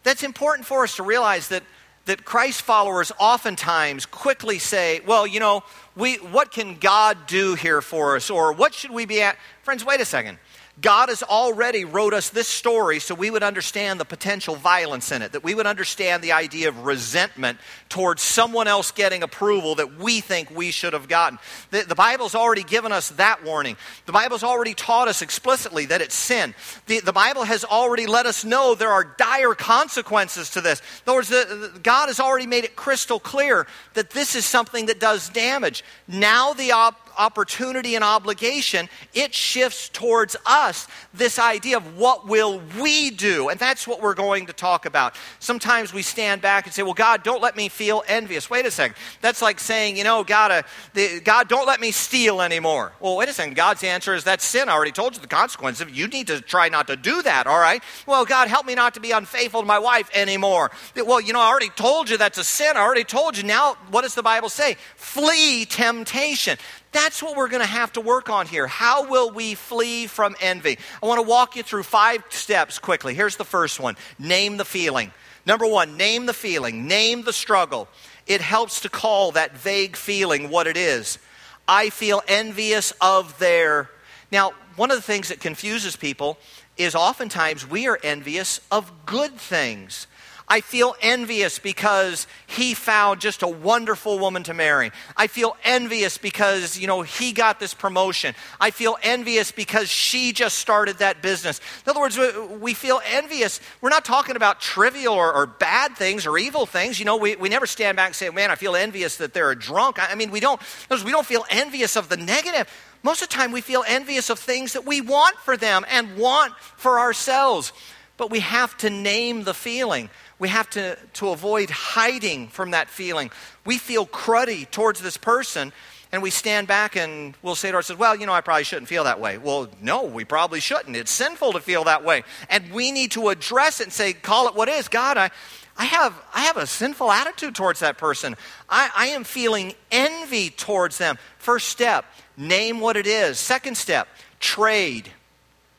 That's 0.02 0.22
important 0.22 0.66
for 0.66 0.84
us 0.84 0.96
to 0.96 1.02
realize 1.02 1.48
that, 1.48 1.62
that 2.06 2.24
Christ 2.24 2.62
followers 2.62 3.12
oftentimes 3.18 4.06
quickly 4.06 4.58
say, 4.58 5.00
well, 5.06 5.26
you 5.26 5.40
know, 5.40 5.62
we, 5.94 6.14
what 6.16 6.50
can 6.52 6.78
God 6.78 7.26
do 7.26 7.54
here 7.54 7.82
for 7.82 8.16
us? 8.16 8.30
Or 8.30 8.54
what 8.54 8.72
should 8.72 8.92
we 8.92 9.04
be 9.04 9.20
at? 9.20 9.36
Friends, 9.62 9.84
wait 9.84 10.00
a 10.00 10.06
second. 10.06 10.38
God 10.80 11.08
has 11.08 11.22
already 11.22 11.84
wrote 11.84 12.14
us 12.14 12.28
this 12.28 12.46
story 12.46 13.00
so 13.00 13.14
we 13.14 13.30
would 13.30 13.42
understand 13.42 13.98
the 13.98 14.04
potential 14.04 14.54
violence 14.54 15.10
in 15.10 15.22
it, 15.22 15.32
that 15.32 15.42
we 15.42 15.54
would 15.54 15.66
understand 15.66 16.22
the 16.22 16.32
idea 16.32 16.68
of 16.68 16.84
resentment 16.84 17.58
towards 17.88 18.22
someone 18.22 18.68
else 18.68 18.92
getting 18.92 19.22
approval 19.22 19.76
that 19.76 19.98
we 19.98 20.20
think 20.20 20.50
we 20.50 20.70
should 20.70 20.92
have 20.92 21.08
gotten. 21.08 21.38
The, 21.70 21.82
the 21.82 21.94
Bible's 21.94 22.34
already 22.34 22.62
given 22.62 22.92
us 22.92 23.08
that 23.10 23.44
warning. 23.44 23.76
The 24.06 24.12
Bible's 24.12 24.44
already 24.44 24.74
taught 24.74 25.08
us 25.08 25.22
explicitly 25.22 25.86
that 25.86 26.00
it's 26.00 26.14
sin. 26.14 26.54
The, 26.86 27.00
the 27.00 27.12
Bible 27.12 27.44
has 27.44 27.64
already 27.64 28.06
let 28.06 28.26
us 28.26 28.44
know 28.44 28.74
there 28.74 28.92
are 28.92 29.04
dire 29.04 29.54
consequences 29.54 30.50
to 30.50 30.60
this. 30.60 30.80
In 30.80 31.10
other 31.10 31.18
words, 31.18 31.28
the, 31.28 31.70
the, 31.74 31.78
God 31.80 32.08
has 32.08 32.20
already 32.20 32.46
made 32.46 32.64
it 32.64 32.76
crystal 32.76 33.18
clear 33.18 33.66
that 33.94 34.10
this 34.10 34.34
is 34.34 34.44
something 34.44 34.86
that 34.86 35.00
does 35.00 35.28
damage. 35.30 35.82
Now 36.06 36.52
the 36.52 36.72
op- 36.72 37.07
opportunity 37.18 37.94
and 37.94 38.04
obligation, 38.04 38.88
it 39.12 39.34
shifts 39.34 39.88
towards 39.88 40.36
us 40.46 40.86
this 41.12 41.38
idea 41.38 41.76
of 41.76 41.98
what 41.98 42.26
will 42.26 42.62
we 42.80 43.10
do? 43.10 43.48
And 43.48 43.58
that's 43.58 43.86
what 43.86 44.00
we're 44.00 44.14
going 44.14 44.46
to 44.46 44.52
talk 44.52 44.86
about. 44.86 45.16
Sometimes 45.40 45.92
we 45.92 46.02
stand 46.02 46.40
back 46.40 46.64
and 46.64 46.74
say, 46.74 46.82
well, 46.82 46.94
God, 46.94 47.22
don't 47.22 47.42
let 47.42 47.56
me 47.56 47.68
feel 47.68 48.04
envious. 48.06 48.48
Wait 48.48 48.64
a 48.64 48.70
second. 48.70 48.96
That's 49.20 49.42
like 49.42 49.58
saying, 49.60 49.96
you 49.96 50.04
know, 50.04 50.24
God, 50.24 50.50
uh, 50.50 50.62
the, 50.94 51.20
God 51.20 51.48
don't 51.48 51.66
let 51.66 51.80
me 51.80 51.90
steal 51.90 52.40
anymore. 52.40 52.92
Well, 53.00 53.16
wait 53.16 53.28
a 53.28 53.32
second. 53.32 53.54
God's 53.54 53.82
answer 53.82 54.14
is 54.14 54.24
that's 54.24 54.44
sin. 54.44 54.68
I 54.68 54.72
already 54.72 54.92
told 54.92 55.14
you 55.14 55.20
the 55.20 55.26
consequence 55.26 55.80
of 55.80 55.90
You 55.90 56.06
need 56.08 56.28
to 56.28 56.40
try 56.40 56.68
not 56.68 56.86
to 56.86 56.96
do 56.96 57.22
that, 57.22 57.46
all 57.46 57.60
right? 57.60 57.82
Well, 58.06 58.24
God, 58.24 58.48
help 58.48 58.66
me 58.66 58.74
not 58.74 58.94
to 58.94 59.00
be 59.00 59.10
unfaithful 59.10 59.60
to 59.60 59.66
my 59.66 59.78
wife 59.78 60.08
anymore. 60.14 60.70
Well, 60.96 61.20
you 61.20 61.32
know, 61.32 61.40
I 61.40 61.48
already 61.48 61.70
told 61.70 62.08
you 62.08 62.16
that's 62.16 62.38
a 62.38 62.44
sin. 62.44 62.76
I 62.76 62.80
already 62.80 63.04
told 63.04 63.36
you. 63.36 63.42
Now, 63.42 63.74
what 63.90 64.02
does 64.02 64.14
the 64.14 64.22
Bible 64.22 64.48
say? 64.48 64.76
Flee 64.96 65.64
temptation. 65.64 66.58
That's 66.92 67.22
what 67.22 67.36
we're 67.36 67.48
going 67.48 67.62
to 67.62 67.66
have 67.66 67.92
to 67.94 68.00
work 68.00 68.30
on 68.30 68.46
here. 68.46 68.66
How 68.66 69.08
will 69.08 69.30
we 69.30 69.54
flee 69.54 70.06
from 70.06 70.34
envy? 70.40 70.78
I 71.02 71.06
want 71.06 71.18
to 71.18 71.28
walk 71.28 71.56
you 71.56 71.62
through 71.62 71.82
five 71.82 72.24
steps 72.30 72.78
quickly. 72.78 73.14
Here's 73.14 73.36
the 73.36 73.44
first 73.44 73.78
one 73.78 73.96
name 74.18 74.56
the 74.56 74.64
feeling. 74.64 75.12
Number 75.46 75.66
one, 75.66 75.96
name 75.96 76.26
the 76.26 76.34
feeling, 76.34 76.86
name 76.86 77.22
the 77.22 77.32
struggle. 77.32 77.88
It 78.26 78.40
helps 78.42 78.80
to 78.82 78.90
call 78.90 79.32
that 79.32 79.56
vague 79.56 79.96
feeling 79.96 80.50
what 80.50 80.66
it 80.66 80.76
is. 80.76 81.18
I 81.66 81.90
feel 81.90 82.22
envious 82.28 82.92
of 83.00 83.38
their. 83.38 83.90
Now, 84.30 84.52
one 84.76 84.90
of 84.90 84.96
the 84.96 85.02
things 85.02 85.28
that 85.28 85.40
confuses 85.40 85.96
people 85.96 86.38
is 86.76 86.94
oftentimes 86.94 87.68
we 87.68 87.88
are 87.88 87.98
envious 88.02 88.60
of 88.70 88.92
good 89.06 89.34
things. 89.34 90.06
I 90.48 90.62
feel 90.62 90.96
envious 91.02 91.58
because 91.58 92.26
he 92.46 92.72
found 92.72 93.20
just 93.20 93.42
a 93.42 93.48
wonderful 93.48 94.18
woman 94.18 94.42
to 94.44 94.54
marry. 94.54 94.90
I 95.16 95.26
feel 95.26 95.56
envious 95.62 96.16
because, 96.16 96.78
you 96.78 96.86
know, 96.86 97.02
he 97.02 97.32
got 97.32 97.60
this 97.60 97.74
promotion. 97.74 98.34
I 98.58 98.70
feel 98.70 98.96
envious 99.02 99.52
because 99.52 99.90
she 99.90 100.32
just 100.32 100.58
started 100.58 100.98
that 100.98 101.20
business. 101.20 101.60
In 101.84 101.90
other 101.90 102.00
words, 102.00 102.18
we 102.60 102.72
feel 102.72 103.00
envious. 103.06 103.60
We're 103.82 103.90
not 103.90 104.06
talking 104.06 104.36
about 104.36 104.60
trivial 104.60 105.14
or, 105.14 105.32
or 105.32 105.46
bad 105.46 105.96
things 105.96 106.26
or 106.26 106.38
evil 106.38 106.64
things. 106.64 106.98
You 106.98 107.04
know, 107.04 107.16
we, 107.16 107.36
we 107.36 107.50
never 107.50 107.66
stand 107.66 107.96
back 107.96 108.06
and 108.06 108.16
say, 108.16 108.30
man, 108.30 108.50
I 108.50 108.54
feel 108.54 108.74
envious 108.74 109.18
that 109.18 109.34
they're 109.34 109.50
a 109.50 109.58
drunk. 109.58 109.98
I 109.98 110.14
mean, 110.14 110.30
we 110.30 110.40
don't, 110.40 110.60
we 110.90 111.10
don't 111.10 111.26
feel 111.26 111.44
envious 111.50 111.96
of 111.96 112.08
the 112.08 112.16
negative. 112.16 112.68
Most 113.02 113.22
of 113.22 113.28
the 113.28 113.34
time, 113.34 113.52
we 113.52 113.60
feel 113.60 113.84
envious 113.86 114.30
of 114.30 114.38
things 114.38 114.72
that 114.72 114.84
we 114.84 115.00
want 115.00 115.36
for 115.36 115.56
them 115.56 115.84
and 115.88 116.16
want 116.16 116.54
for 116.76 116.98
ourselves. 116.98 117.72
But 118.16 118.30
we 118.30 118.40
have 118.40 118.76
to 118.78 118.90
name 118.90 119.44
the 119.44 119.54
feeling 119.54 120.10
we 120.38 120.48
have 120.48 120.70
to, 120.70 120.96
to 121.14 121.30
avoid 121.30 121.70
hiding 121.70 122.48
from 122.48 122.70
that 122.70 122.88
feeling. 122.88 123.30
We 123.64 123.78
feel 123.78 124.06
cruddy 124.06 124.70
towards 124.70 125.00
this 125.00 125.16
person, 125.16 125.72
and 126.12 126.22
we 126.22 126.30
stand 126.30 126.68
back 126.68 126.96
and 126.96 127.34
we'll 127.42 127.54
say 127.54 127.70
to 127.70 127.76
ourselves, 127.76 128.00
well, 128.00 128.16
you 128.16 128.24
know, 128.24 128.32
I 128.32 128.40
probably 128.40 128.64
shouldn't 128.64 128.88
feel 128.88 129.04
that 129.04 129.20
way. 129.20 129.36
Well, 129.36 129.68
no, 129.82 130.04
we 130.04 130.24
probably 130.24 130.60
shouldn't. 130.60 130.96
It's 130.96 131.10
sinful 131.10 131.52
to 131.52 131.60
feel 131.60 131.84
that 131.84 132.04
way. 132.04 132.24
And 132.48 132.72
we 132.72 132.92
need 132.92 133.10
to 133.12 133.28
address 133.28 133.80
it 133.80 133.84
and 133.84 133.92
say, 133.92 134.12
call 134.14 134.48
it 134.48 134.54
what 134.54 134.68
is. 134.68 134.88
God, 134.88 135.18
I, 135.18 135.30
I, 135.76 135.84
have, 135.84 136.14
I 136.32 136.42
have 136.42 136.56
a 136.56 136.66
sinful 136.66 137.10
attitude 137.10 137.54
towards 137.54 137.80
that 137.80 137.98
person. 137.98 138.36
I, 138.70 138.90
I 138.96 139.06
am 139.08 139.24
feeling 139.24 139.74
envy 139.90 140.48
towards 140.48 140.96
them. 140.96 141.18
First 141.38 141.68
step, 141.68 142.06
name 142.36 142.80
what 142.80 142.96
it 142.96 143.06
is. 143.06 143.38
Second 143.38 143.76
step, 143.76 144.08
trade. 144.40 145.10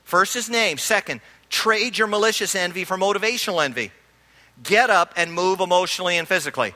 First 0.03 0.35
is 0.35 0.47
name. 0.47 0.77
Second, 0.77 1.21
trade 1.49 1.97
your 1.97 2.07
malicious 2.07 2.53
envy 2.53 2.83
for 2.83 2.97
motivational 2.97 3.65
envy 3.65 3.91
get 4.63 4.89
up 4.89 5.13
and 5.15 5.33
move 5.33 5.59
emotionally 5.59 6.17
and 6.17 6.27
physically. 6.27 6.73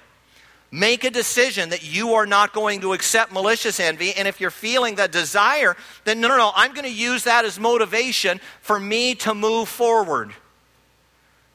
Make 0.71 1.03
a 1.03 1.11
decision 1.11 1.69
that 1.69 1.83
you 1.83 2.15
are 2.15 2.25
not 2.25 2.51
going 2.51 2.81
to 2.81 2.93
accept 2.93 3.31
malicious 3.31 3.79
envy. 3.79 4.13
And 4.13 4.27
if 4.27 4.41
you're 4.41 4.49
feeling 4.49 4.95
that 4.95 5.11
desire, 5.11 5.75
then 6.03 6.19
no, 6.19 6.27
no, 6.27 6.37
no, 6.37 6.51
I'm 6.55 6.73
going 6.73 6.85
to 6.85 6.93
use 6.93 7.25
that 7.25 7.45
as 7.45 7.59
motivation 7.59 8.39
for 8.61 8.79
me 8.79 9.13
to 9.15 9.35
move 9.35 9.69
forward. 9.69 10.33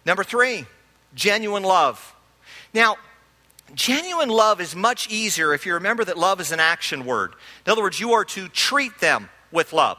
Number 0.07 0.23
three, 0.23 0.67
genuine 1.15 1.65
love. 1.65 2.15
Now, 2.73 2.97
genuine 3.75 4.29
love 4.29 4.61
is 4.61 4.77
much 4.77 5.11
easier 5.11 5.53
if 5.53 5.67
you 5.67 5.75
remember 5.75 6.05
that 6.05 6.17
love 6.17 6.41
is 6.41 6.53
an 6.53 6.61
action 6.61 7.05
word. 7.05 7.35
In 7.67 7.73
other 7.73 7.83
words, 7.83 7.99
you 7.99 8.13
are 8.13 8.25
to 8.27 8.49
treat 8.49 9.01
them 9.01 9.31
with 9.51 9.73
love 9.73 9.99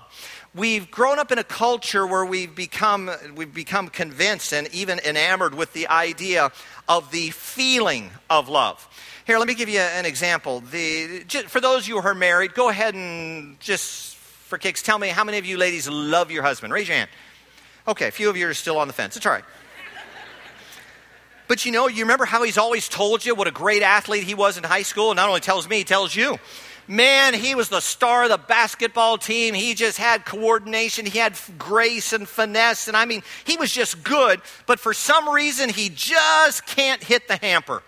we've 0.55 0.89
grown 0.89 1.19
up 1.19 1.31
in 1.31 1.37
a 1.37 1.43
culture 1.43 2.05
where 2.05 2.25
we've 2.25 2.55
become, 2.55 3.11
we've 3.35 3.53
become 3.53 3.87
convinced 3.87 4.53
and 4.53 4.67
even 4.73 4.99
enamored 4.99 5.53
with 5.53 5.73
the 5.73 5.87
idea 5.87 6.51
of 6.87 7.11
the 7.11 7.29
feeling 7.31 8.11
of 8.29 8.49
love. 8.49 8.87
Here, 9.25 9.37
let 9.37 9.47
me 9.47 9.53
give 9.53 9.69
you 9.69 9.79
an 9.79 10.05
example. 10.05 10.61
The, 10.61 11.23
for 11.47 11.59
those 11.61 11.83
of 11.83 11.87
you 11.87 12.01
who 12.01 12.07
are 12.07 12.15
married, 12.15 12.53
go 12.53 12.69
ahead 12.69 12.95
and 12.95 13.59
just 13.59 14.15
for 14.15 14.57
kicks, 14.57 14.81
tell 14.81 14.97
me 14.97 15.09
how 15.09 15.23
many 15.23 15.37
of 15.37 15.45
you 15.45 15.57
ladies 15.57 15.87
love 15.87 16.31
your 16.31 16.41
husband? 16.41 16.73
Raise 16.73 16.87
your 16.87 16.97
hand. 16.97 17.09
Okay, 17.87 18.07
a 18.07 18.11
few 18.11 18.29
of 18.29 18.37
you 18.37 18.47
are 18.47 18.53
still 18.53 18.77
on 18.77 18.87
the 18.87 18.93
fence. 18.93 19.15
It's 19.15 19.25
all 19.25 19.31
right. 19.31 19.45
But 21.47 21.65
you 21.65 21.71
know, 21.71 21.87
you 21.87 22.03
remember 22.03 22.25
how 22.25 22.43
he's 22.43 22.59
always 22.59 22.87
told 22.87 23.25
you 23.25 23.33
what 23.33 23.47
a 23.47 23.51
great 23.51 23.81
athlete 23.81 24.23
he 24.23 24.35
was 24.35 24.57
in 24.57 24.63
high 24.63 24.83
school? 24.83 25.09
And 25.09 25.17
Not 25.17 25.29
only 25.29 25.41
tells 25.41 25.67
me, 25.67 25.77
he 25.79 25.83
tells 25.83 26.15
you. 26.15 26.37
Man, 26.89 27.35
he 27.35 27.53
was 27.53 27.69
the 27.69 27.81
star 27.81 28.23
of 28.23 28.29
the 28.31 28.39
basketball 28.39 29.19
team. 29.19 29.53
He 29.53 29.75
just 29.75 29.99
had 29.99 30.25
coordination. 30.25 31.05
He 31.05 31.19
had 31.19 31.37
grace 31.59 32.13
and 32.13 32.27
finesse. 32.27 32.87
And 32.87 32.97
I 32.97 33.05
mean, 33.05 33.21
he 33.45 33.57
was 33.57 33.71
just 33.71 34.03
good. 34.03 34.41
But 34.65 34.79
for 34.79 34.91
some 34.91 35.29
reason, 35.29 35.69
he 35.69 35.89
just 35.89 36.65
can't 36.65 37.03
hit 37.03 37.27
the 37.27 37.35
hamper. 37.35 37.83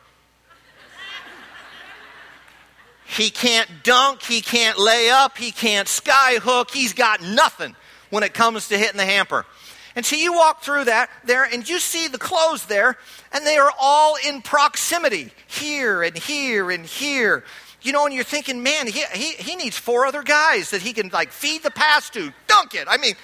He 3.05 3.31
can't 3.31 3.67
dunk. 3.81 4.21
He 4.21 4.39
can't 4.39 4.77
lay 4.77 5.09
up. 5.09 5.35
He 5.35 5.51
can't 5.51 5.87
sky 5.87 6.35
hook. 6.35 6.69
He's 6.69 6.93
got 6.93 7.23
nothing 7.23 7.75
when 8.11 8.21
it 8.21 8.35
comes 8.35 8.67
to 8.67 8.77
hitting 8.77 8.97
the 8.97 9.05
hamper. 9.05 9.47
And 9.95 10.05
so 10.05 10.15
you 10.15 10.31
walk 10.31 10.61
through 10.61 10.85
that 10.85 11.09
there 11.25 11.43
and 11.43 11.67
you 11.67 11.79
see 11.79 12.07
the 12.07 12.19
clothes 12.19 12.67
there, 12.67 12.97
and 13.33 13.47
they 13.47 13.57
are 13.57 13.71
all 13.79 14.15
in 14.27 14.43
proximity 14.43 15.31
here 15.47 16.03
and 16.03 16.15
here 16.15 16.69
and 16.69 16.85
here. 16.85 17.43
You 17.81 17.91
know, 17.91 18.05
and 18.05 18.13
you're 18.13 18.23
thinking, 18.23 18.61
man, 18.61 18.87
he, 18.87 19.03
he, 19.13 19.33
he 19.33 19.55
needs 19.55 19.77
four 19.77 20.05
other 20.05 20.21
guys 20.21 20.69
that 20.69 20.81
he 20.81 20.93
can 20.93 21.09
like 21.09 21.31
feed 21.31 21.63
the 21.63 21.71
pass 21.71 22.09
to, 22.11 22.31
dunk 22.47 22.75
it. 22.75 22.87
I 22.87 22.97
mean, 22.97 23.15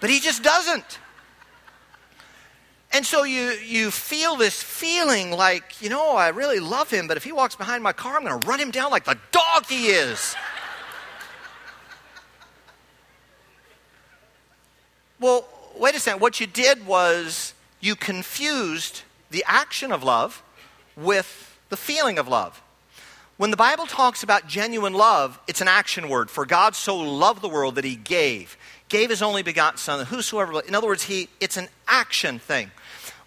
but 0.00 0.10
he 0.10 0.20
just 0.20 0.42
doesn't. 0.42 1.00
And 2.92 3.04
so 3.04 3.24
you, 3.24 3.50
you 3.50 3.90
feel 3.90 4.36
this 4.36 4.62
feeling 4.62 5.32
like, 5.32 5.82
you 5.82 5.90
know, 5.90 6.12
I 6.12 6.28
really 6.28 6.60
love 6.60 6.90
him, 6.90 7.08
but 7.08 7.16
if 7.16 7.24
he 7.24 7.32
walks 7.32 7.56
behind 7.56 7.82
my 7.82 7.92
car, 7.92 8.16
I'm 8.16 8.24
going 8.24 8.40
to 8.40 8.46
run 8.46 8.60
him 8.60 8.70
down 8.70 8.90
like 8.90 9.04
the 9.04 9.18
dog 9.32 9.66
he 9.68 9.88
is. 9.88 10.36
well, 15.20 15.46
wait 15.76 15.96
a 15.96 16.00
second. 16.00 16.20
What 16.20 16.40
you 16.40 16.46
did 16.46 16.86
was 16.86 17.54
you 17.80 17.96
confused 17.96 19.02
the 19.30 19.44
action 19.46 19.90
of 19.90 20.02
love 20.02 20.42
with 20.96 21.58
the 21.68 21.76
feeling 21.76 22.18
of 22.18 22.28
love. 22.28 22.62
When 23.36 23.50
the 23.50 23.56
Bible 23.56 23.84
talks 23.84 24.22
about 24.22 24.46
genuine 24.46 24.94
love, 24.94 25.38
it's 25.46 25.60
an 25.60 25.68
action 25.68 26.08
word. 26.08 26.30
For 26.30 26.46
God 26.46 26.74
so 26.74 26.96
loved 26.96 27.42
the 27.42 27.50
world 27.50 27.74
that 27.74 27.84
he 27.84 27.94
gave. 27.94 28.56
Gave 28.88 29.10
his 29.10 29.20
only 29.20 29.42
begotten 29.42 29.76
son, 29.76 30.06
whosoever. 30.06 30.60
In 30.60 30.74
other 30.74 30.86
words, 30.86 31.02
he, 31.02 31.28
it's 31.38 31.58
an 31.58 31.68
action 31.86 32.38
thing. 32.38 32.70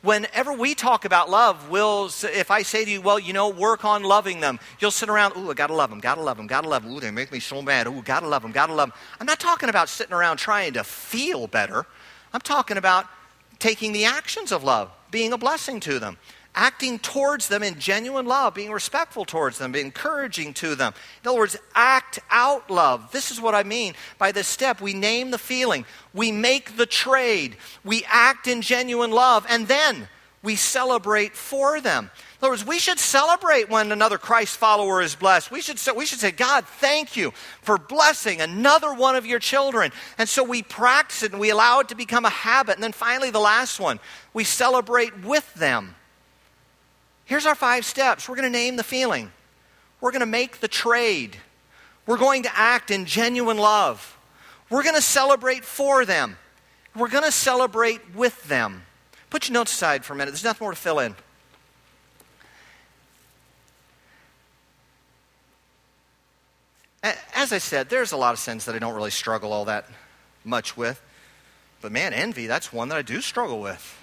Whenever 0.01 0.51
we 0.53 0.73
talk 0.73 1.05
about 1.05 1.29
love, 1.29 1.69
we'll, 1.69 2.09
if 2.23 2.49
I 2.49 2.63
say 2.63 2.85
to 2.85 2.89
you, 2.89 3.01
well, 3.01 3.19
you 3.19 3.33
know, 3.33 3.49
work 3.49 3.85
on 3.85 4.01
loving 4.01 4.39
them, 4.39 4.57
you'll 4.79 4.91
sit 4.91 5.09
around, 5.09 5.35
ooh, 5.37 5.51
I 5.51 5.53
gotta 5.53 5.75
love 5.75 5.89
them, 5.91 5.99
gotta 5.99 6.21
love 6.21 6.37
them, 6.37 6.47
gotta 6.47 6.69
love 6.69 6.83
them. 6.83 6.93
Ooh, 6.93 6.99
they 7.01 7.11
make 7.11 7.31
me 7.31 7.39
so 7.39 7.61
mad. 7.61 7.85
Ooh, 7.85 8.01
gotta 8.01 8.27
love 8.27 8.41
them, 8.41 8.51
gotta 8.51 8.73
love 8.73 8.89
them. 8.89 8.99
I'm 9.19 9.27
not 9.27 9.39
talking 9.39 9.69
about 9.69 9.89
sitting 9.89 10.13
around 10.13 10.37
trying 10.37 10.73
to 10.73 10.83
feel 10.83 11.45
better. 11.47 11.85
I'm 12.33 12.41
talking 12.41 12.77
about 12.77 13.05
taking 13.59 13.91
the 13.91 14.05
actions 14.05 14.51
of 14.51 14.63
love, 14.63 14.89
being 15.11 15.33
a 15.33 15.37
blessing 15.37 15.81
to 15.81 15.99
them, 15.99 16.17
acting 16.55 16.99
towards 16.99 17.47
them 17.47 17.63
in 17.63 17.79
genuine 17.79 18.25
love, 18.25 18.53
being 18.53 18.71
respectful 18.71 19.25
towards 19.25 19.57
them, 19.57 19.71
being 19.71 19.85
encouraging 19.85 20.53
to 20.55 20.75
them. 20.75 20.93
In 21.23 21.29
other 21.29 21.39
words, 21.39 21.57
act 21.75 22.19
out 22.29 22.69
love. 22.69 23.11
This 23.11 23.31
is 23.31 23.39
what 23.39 23.55
I 23.55 23.63
mean 23.63 23.93
by 24.17 24.31
this 24.31 24.47
step. 24.47 24.81
We 24.81 24.93
name 24.93 25.31
the 25.31 25.37
feeling, 25.37 25.85
we 26.13 26.31
make 26.31 26.75
the 26.77 26.85
trade, 26.85 27.55
we 27.83 28.03
act 28.07 28.47
in 28.47 28.61
genuine 28.61 29.11
love, 29.11 29.45
and 29.49 29.67
then 29.67 30.07
we 30.41 30.55
celebrate 30.55 31.35
for 31.35 31.81
them. 31.81 32.09
In 32.39 32.45
other 32.45 32.51
words, 32.51 32.65
we 32.65 32.79
should 32.79 32.99
celebrate 32.99 33.69
when 33.69 33.91
another 33.91 34.17
Christ 34.17 34.55
follower 34.55 35.01
is 35.01 35.13
blessed. 35.13 35.51
We 35.51 35.61
should, 35.61 35.77
we 35.93 36.05
should 36.05 36.19
say, 36.19 36.31
God, 36.31 36.65
thank 36.65 37.17
you 37.17 37.31
for 37.61 37.77
blessing 37.77 38.39
another 38.39 38.93
one 38.93 39.17
of 39.17 39.25
your 39.25 39.39
children. 39.39 39.91
And 40.17 40.29
so 40.29 40.45
we 40.45 40.63
practice 40.63 41.23
it 41.23 41.33
and 41.33 41.41
we 41.41 41.49
allow 41.49 41.81
it 41.81 41.89
to 41.89 41.95
become 41.95 42.23
a 42.23 42.29
habit. 42.29 42.75
And 42.75 42.83
then 42.83 42.93
finally, 42.93 43.29
the 43.29 43.39
last 43.39 43.77
one, 43.77 43.99
we 44.33 44.45
celebrate 44.45 45.25
with 45.25 45.53
them. 45.55 45.95
Here's 47.29 47.45
our 47.45 47.53
five 47.53 47.85
steps. 47.85 48.27
We're 48.27 48.37
going 48.37 48.51
to 48.51 48.57
name 48.57 48.75
the 48.75 48.83
feeling, 48.83 49.31
we're 50.01 50.09
going 50.09 50.21
to 50.21 50.25
make 50.25 50.61
the 50.61 50.67
trade, 50.67 51.37
we're 52.07 52.17
going 52.17 52.41
to 52.41 52.57
act 52.57 52.89
in 52.89 53.05
genuine 53.05 53.59
love, 53.59 54.17
we're 54.67 54.81
going 54.81 54.95
to 54.95 55.01
celebrate 55.01 55.63
for 55.63 56.05
them, 56.05 56.37
we're 56.95 57.07
going 57.07 57.23
to 57.23 57.31
celebrate 57.31 58.15
with 58.15 58.45
them. 58.45 58.81
Put 59.29 59.47
your 59.47 59.53
notes 59.53 59.71
aside 59.71 60.03
for 60.03 60.13
a 60.13 60.15
minute. 60.15 60.31
There's 60.31 60.43
nothing 60.43 60.65
more 60.65 60.71
to 60.71 60.77
fill 60.77 60.97
in. 60.97 61.15
As 67.03 67.53
I 67.53 67.59
said, 67.59 67.89
there's 67.91 68.11
a 68.11 68.17
lot 68.17 68.33
of 68.33 68.39
sins 68.39 68.65
that 68.65 68.73
I 68.73 68.79
don't 68.79 68.95
really 68.95 69.11
struggle 69.11 69.53
all 69.53 69.65
that 69.65 69.85
much 70.43 70.75
with. 70.75 70.99
But 71.79 71.91
man, 71.91 72.11
envy, 72.11 72.47
that's 72.47 72.73
one 72.73 72.89
that 72.89 72.97
I 72.97 73.03
do 73.03 73.21
struggle 73.21 73.61
with. 73.61 73.98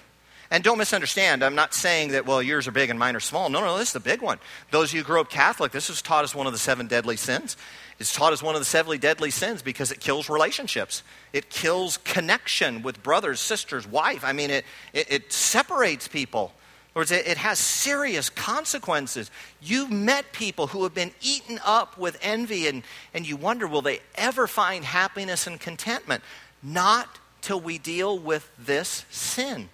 And 0.49 0.63
don't 0.63 0.77
misunderstand, 0.77 1.43
I'm 1.43 1.55
not 1.55 1.73
saying 1.73 2.11
that, 2.11 2.25
well, 2.25 2.41
yours 2.41 2.67
are 2.67 2.71
big 2.71 2.89
and 2.89 2.97
mine 2.97 3.15
are 3.15 3.19
small. 3.19 3.49
No, 3.49 3.59
no, 3.59 3.77
this 3.77 3.89
is 3.89 3.93
the 3.93 3.99
big 3.99 4.21
one. 4.21 4.39
Those 4.71 4.89
of 4.89 4.95
you 4.95 5.01
who 5.01 5.07
grew 5.07 5.19
up 5.19 5.29
Catholic, 5.29 5.73
this 5.73 5.89
was 5.89 6.01
taught 6.01 6.23
as 6.23 6.33
one 6.33 6.47
of 6.47 6.53
the 6.53 6.59
seven 6.59 6.87
deadly 6.87 7.17
sins. 7.17 7.57
It's 7.99 8.13
taught 8.13 8.31
as 8.31 8.41
one 8.41 8.55
of 8.55 8.61
the 8.61 8.65
seven 8.65 8.97
deadly 8.99 9.29
sins 9.31 9.61
because 9.61 9.91
it 9.91 9.99
kills 9.99 10.29
relationships. 10.29 11.03
It 11.33 11.49
kills 11.49 11.97
connection 11.97 12.81
with 12.81 13.03
brothers, 13.03 13.39
sisters, 13.41 13.85
wife. 13.85 14.23
I 14.23 14.31
mean, 14.31 14.49
it, 14.49 14.65
it, 14.93 15.11
it 15.11 15.33
separates 15.33 16.07
people 16.07 16.53
In 16.97 17.01
other 17.01 17.01
words, 17.01 17.11
it 17.11 17.37
has 17.37 17.59
serious 17.59 18.29
consequences. 18.29 19.29
You've 19.61 19.91
met 19.91 20.31
people 20.31 20.67
who 20.67 20.81
have 20.83 20.95
been 20.95 21.11
eaten 21.21 21.59
up 21.63 21.97
with 21.97 22.17
envy, 22.21 22.67
and, 22.67 22.81
and 23.13 23.27
you 23.27 23.35
wonder, 23.35 23.67
will 23.67 23.83
they 23.83 23.99
ever 24.15 24.47
find 24.47 24.83
happiness 24.83 25.45
and 25.45 25.59
contentment? 25.59 26.23
Not 26.63 27.19
till 27.41 27.59
we 27.59 27.77
deal 27.77 28.17
with 28.17 28.49
this 28.57 29.05
sin. 29.11 29.69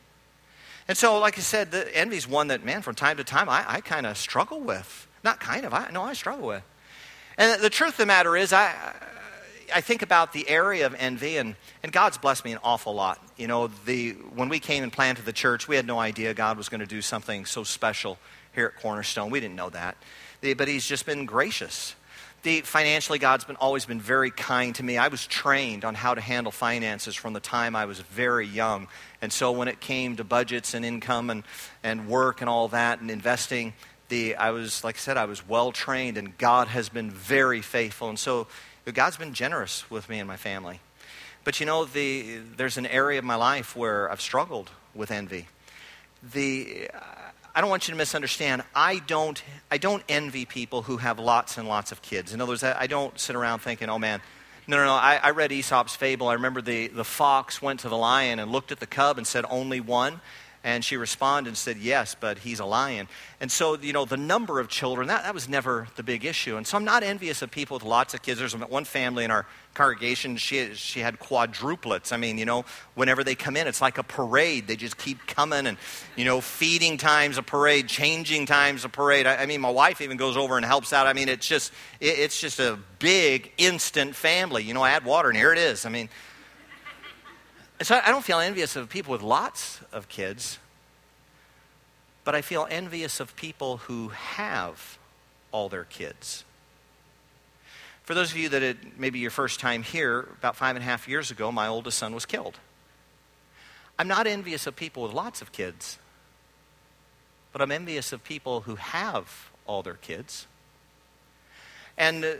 And 0.88 0.98
so, 0.98 1.18
like 1.20 1.38
I 1.38 1.42
said, 1.42 1.72
the 1.72 1.96
envy 1.96 2.18
is 2.18 2.28
one 2.28 2.48
that, 2.48 2.66
man, 2.66 2.82
from 2.82 2.96
time 2.96 3.18
to 3.18 3.24
time, 3.24 3.50
I, 3.50 3.64
I 3.68 3.82
kind 3.82 4.06
of 4.06 4.18
struggle 4.18 4.60
with. 4.60 5.08
Not 5.24 5.40
kind 5.40 5.66
of, 5.66 5.74
I 5.74 5.90
know 5.92 6.04
I 6.04 6.14
struggle 6.14 6.48
with. 6.48 6.64
And 7.38 7.62
the 7.62 7.70
truth 7.70 7.94
of 7.94 7.98
the 7.98 8.06
matter 8.06 8.36
is, 8.36 8.52
I, 8.52 8.74
I 9.74 9.82
think 9.82 10.02
about 10.02 10.34
the 10.34 10.48
area 10.50 10.86
of 10.86 10.96
envy, 10.98 11.38
and, 11.38 11.56
and 11.82 11.92
God's 11.92 12.18
blessed 12.18 12.46
me 12.46 12.52
an 12.52 12.60
awful 12.64 12.94
lot. 12.94 13.20
You 13.38 13.48
know, 13.48 13.68
the, 13.86 14.12
when 14.12 14.50
we 14.50 14.60
came 14.60 14.84
and 14.84 14.92
planted 14.92 15.26
the 15.26 15.34
church, 15.34 15.68
we 15.68 15.76
had 15.76 15.88
no 15.88 16.00
idea 16.00 16.34
God 16.34 16.58
was 16.58 16.70
going 16.70 16.82
to 16.82 16.86
do 16.88 17.02
something 17.02 17.46
so 17.46 17.64
special 17.64 18.20
here 18.54 18.74
at 18.76 18.82
Cornerstone. 18.82 19.32
We 19.32 19.40
didn't 19.40 19.56
know 19.56 19.70
that. 19.70 19.98
But 20.42 20.68
He's 20.68 20.86
just 20.86 21.06
been 21.06 21.26
gracious. 21.26 21.96
The, 22.44 22.60
financially, 22.60 23.20
God's 23.20 23.46
been, 23.46 23.56
always 23.56 23.86
been 23.86 24.02
very 24.02 24.30
kind 24.30 24.76
to 24.76 24.84
me. 24.84 24.98
I 24.98 25.08
was 25.08 25.26
trained 25.26 25.86
on 25.86 25.96
how 25.96 26.14
to 26.14 26.20
handle 26.20 26.52
finances 26.52 27.16
from 27.16 27.32
the 27.32 27.40
time 27.40 27.74
I 27.74 27.86
was 27.86 28.00
very 28.00 28.46
young. 28.46 28.90
And 29.22 29.32
so 29.32 29.54
when 29.54 29.70
it 29.70 29.80
came 29.80 30.18
to 30.18 30.26
budgets 30.26 30.74
and 30.74 30.84
income 30.84 31.30
and, 31.30 31.44
and 31.84 32.10
work 32.10 32.42
and 32.42 32.50
all 32.50 32.68
that 32.68 33.00
and 33.00 33.10
investing, 33.10 33.72
the, 34.10 34.36
I 34.36 34.52
was, 34.52 34.84
like 34.84 34.96
I 34.96 35.00
said, 35.00 35.16
I 35.16 35.24
was 35.24 35.48
well 35.48 35.72
trained, 35.72 36.18
and 36.18 36.38
God 36.38 36.68
has 36.68 36.90
been 36.90 37.12
very 37.12 37.62
faithful. 37.62 38.10
And 38.10 38.20
so 38.20 38.48
God's 38.94 39.16
been 39.16 39.34
generous 39.34 39.90
with 39.90 40.10
me 40.10 40.20
and 40.20 40.28
my 40.28 40.36
family. 40.36 40.82
But 41.46 41.62
you 41.62 41.66
know, 41.66 41.86
the, 41.86 42.40
there's 42.58 42.78
an 42.78 42.88
area 42.88 43.20
of 43.20 43.26
my 43.26 43.36
life 43.36 43.74
where 43.74 44.12
I've 44.12 44.22
struggled 44.22 44.70
with 44.94 45.12
envy. 45.12 45.48
The, 46.34 46.90
I 47.56 47.62
don't 47.62 47.70
want 47.70 47.88
you 47.88 47.92
to 47.94 47.98
misunderstand. 47.98 48.64
I 48.74 48.98
don't, 49.00 49.42
I 49.70 49.78
don't 49.78 50.04
envy 50.10 50.46
people 50.46 50.82
who 50.82 50.98
have 50.98 51.20
lots 51.20 51.58
and 51.60 51.68
lots 51.68 51.92
of 51.92 52.02
kids. 52.02 52.34
In 52.34 52.42
other 52.42 52.52
words, 52.52 52.64
I, 52.64 52.88
don't 52.88 53.20
sit 53.20 53.36
around 53.36 53.60
thinking, 53.60 53.90
oh 53.90 54.00
man, 54.00 54.22
no, 54.66 54.78
no, 54.78 54.86
no. 54.86 54.94
I, 54.94 55.20
I 55.22 55.30
read 55.32 55.52
Aesop's 55.52 55.96
fable. 55.96 56.30
I 56.30 56.34
remember 56.34 56.62
the, 56.62 56.88
the 56.88 57.04
fox 57.04 57.62
went 57.62 57.82
to 57.82 57.90
the 57.90 57.98
lion 57.98 58.40
and 58.40 58.52
looked 58.52 58.72
at 58.72 58.80
the 58.80 58.88
cub 58.88 59.20
and 59.20 59.28
said, 59.28 59.46
only 59.52 59.82
one. 59.82 60.20
And 60.64 60.84
she 60.84 60.96
responded 60.96 61.50
and 61.50 61.58
said, 61.58 61.78
Yes, 61.78 62.16
but 62.18 62.40
he's 62.40 62.60
a 62.60 62.66
lion. 62.66 63.08
And 63.42 63.52
so, 63.52 63.78
you 63.78 63.92
know, 63.92 64.06
the 64.06 64.18
number 64.18 64.60
of 64.60 64.70
children, 64.70 65.08
that, 65.08 65.24
that 65.24 65.34
was 65.34 65.50
never 65.50 65.88
the 65.96 66.04
big 66.04 66.24
issue. 66.24 66.56
And 66.56 66.66
so 66.66 66.78
I'm 66.78 66.86
not 66.86 67.04
envious 67.04 67.42
of 67.42 67.52
people 67.52 67.76
with 67.76 67.84
lots 67.84 68.14
of 68.14 68.22
kids. 68.22 68.40
There's 68.40 68.56
one 68.56 68.86
family 68.86 69.26
in 69.26 69.32
our 69.32 69.46
congregation, 69.74 70.38
she, 70.38 70.74
she 70.76 71.00
had 71.00 71.20
quadruplets. 71.20 72.14
I 72.14 72.18
mean, 72.18 72.38
you 72.38 72.46
know, 72.46 72.66
whenever 72.96 73.24
they 73.24 73.36
come 73.36 73.58
in, 73.58 73.68
it's 73.68 73.82
like 73.82 73.98
a 73.98 74.04
parade. 74.04 74.68
They 74.68 74.76
just 74.76 74.98
keep 74.98 75.26
coming 75.26 75.68
and, 75.68 75.78
you 76.16 76.26
know, 76.26 76.42
feeding 76.42 76.98
times 76.98 77.38
a 77.38 77.44
parade, 77.44 77.88
changing 77.88 78.46
times 78.46 78.86
a 78.86 78.90
parade. 78.90 79.26
I, 79.26 79.38
I 79.38 79.46
mean, 79.46 79.62
my 79.62 79.70
wife 79.70 80.02
even 80.02 80.18
goes 80.18 80.38
over 80.38 80.58
and 80.58 80.66
helps 80.66 80.94
out. 80.94 81.08
I 81.08 81.14
mean, 81.14 81.30
it's 81.30 81.48
just, 81.48 81.74
it, 82.00 82.20
it's 82.20 82.40
just 82.40 82.60
a 82.60 82.78
big, 83.00 83.52
instant 83.58 84.16
family. 84.16 84.64
You 84.64 84.74
know, 84.74 84.86
add 84.86 85.06
water 85.06 85.30
and 85.30 85.38
here 85.38 85.52
it 85.52 85.60
is. 85.60 85.86
I 85.86 85.90
mean, 85.90 86.10
so 87.84 88.00
I 88.04 88.12
don't 88.12 88.24
feel 88.24 88.40
envious 88.40 88.76
of 88.76 88.90
people 88.90 89.12
with 89.12 89.22
lots 89.22 89.82
of 89.92 90.08
kids, 90.08 90.60
but 92.24 92.36
I 92.36 92.42
feel 92.42 92.68
envious 92.70 93.20
of 93.20 93.36
people 93.36 93.78
who 93.78 94.10
have 94.10 94.98
all 95.52 95.70
their 95.70 95.84
kids. 95.84 96.46
For 98.04 98.14
those 98.14 98.32
of 98.32 98.38
you 98.38 98.50
that 98.50 98.64
it 98.64 99.00
maybe 99.00 99.20
your 99.20 99.32
first 99.32 99.60
time 99.60 99.84
here, 99.84 100.28
about 100.40 100.56
five 100.56 100.76
and 100.76 100.84
a 100.84 100.86
half 100.86 101.08
years 101.08 101.32
ago, 101.32 101.52
my 101.52 101.68
oldest 101.68 101.98
son 101.98 102.14
was 102.14 102.26
killed. 102.26 102.60
I'm 103.98 104.08
not 104.08 104.28
envious 104.28 104.68
of 104.68 104.76
people 104.76 105.04
with 105.04 105.14
lots 105.14 105.42
of 105.42 105.52
kids, 105.52 106.00
but 107.52 107.62
I'm 107.62 107.72
envious 107.72 108.12
of 108.12 108.24
people 108.24 108.62
who 108.62 108.76
have 108.76 109.52
all 109.66 109.84
their 109.84 109.94
kids. 109.94 110.48
And 111.98 112.26
uh, 112.26 112.34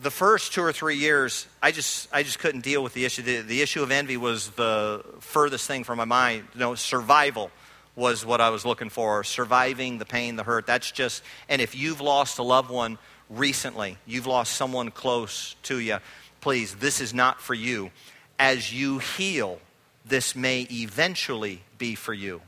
the 0.00 0.10
first 0.10 0.52
two 0.52 0.62
or 0.62 0.72
three 0.72 0.96
years, 0.96 1.46
I 1.62 1.72
just, 1.72 2.08
I 2.12 2.22
just 2.22 2.38
couldn't 2.38 2.62
deal 2.62 2.82
with 2.82 2.94
the 2.94 3.04
issue. 3.04 3.22
The, 3.22 3.40
the 3.40 3.62
issue 3.62 3.82
of 3.82 3.90
envy 3.90 4.16
was 4.16 4.50
the 4.50 5.04
furthest 5.20 5.66
thing 5.66 5.84
from 5.84 5.98
my 5.98 6.04
mind. 6.04 6.44
You 6.54 6.60
know, 6.60 6.74
survival 6.76 7.50
was 7.96 8.24
what 8.24 8.40
I 8.40 8.50
was 8.50 8.64
looking 8.64 8.90
for. 8.90 9.24
Surviving 9.24 9.98
the 9.98 10.04
pain, 10.04 10.36
the 10.36 10.44
hurt. 10.44 10.66
That's 10.66 10.92
just, 10.92 11.22
and 11.48 11.60
if 11.60 11.74
you've 11.74 12.00
lost 12.00 12.38
a 12.38 12.44
loved 12.44 12.70
one 12.70 12.98
recently, 13.28 13.98
you've 14.06 14.26
lost 14.26 14.52
someone 14.52 14.90
close 14.90 15.56
to 15.64 15.80
you, 15.80 15.98
please, 16.40 16.76
this 16.76 17.00
is 17.00 17.12
not 17.12 17.40
for 17.40 17.54
you. 17.54 17.90
As 18.38 18.72
you 18.72 19.00
heal, 19.00 19.58
this 20.04 20.36
may 20.36 20.60
eventually 20.70 21.62
be 21.76 21.96
for 21.96 22.14
you. 22.14 22.40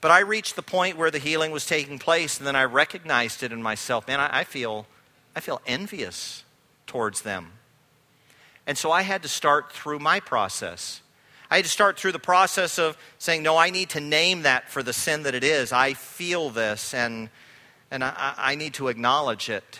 But 0.00 0.12
I 0.12 0.20
reached 0.20 0.54
the 0.54 0.62
point 0.62 0.96
where 0.96 1.10
the 1.10 1.18
healing 1.18 1.50
was 1.50 1.66
taking 1.66 1.98
place, 1.98 2.38
and 2.38 2.46
then 2.46 2.56
I 2.56 2.64
recognized 2.64 3.42
it 3.42 3.52
in 3.52 3.60
myself. 3.60 4.06
Man, 4.06 4.20
I, 4.20 4.40
I 4.40 4.44
feel, 4.44 4.86
I 5.34 5.40
feel 5.40 5.60
envious 5.66 6.44
towards 6.90 7.22
them. 7.22 7.52
And 8.66 8.76
so 8.76 8.90
I 8.90 9.02
had 9.02 9.22
to 9.22 9.28
start 9.28 9.72
through 9.72 10.00
my 10.00 10.18
process. 10.18 11.02
I 11.48 11.56
had 11.56 11.64
to 11.64 11.70
start 11.70 11.96
through 11.96 12.10
the 12.10 12.18
process 12.18 12.80
of 12.80 12.98
saying, 13.18 13.44
no, 13.44 13.56
I 13.56 13.70
need 13.70 13.90
to 13.90 14.00
name 14.00 14.42
that 14.42 14.68
for 14.68 14.82
the 14.82 14.92
sin 14.92 15.22
that 15.22 15.36
it 15.36 15.44
is. 15.44 15.72
I 15.72 15.94
feel 15.94 16.50
this, 16.50 16.92
and, 16.92 17.30
and 17.92 18.02
I, 18.02 18.34
I 18.36 18.54
need 18.56 18.74
to 18.74 18.88
acknowledge 18.88 19.48
it. 19.48 19.78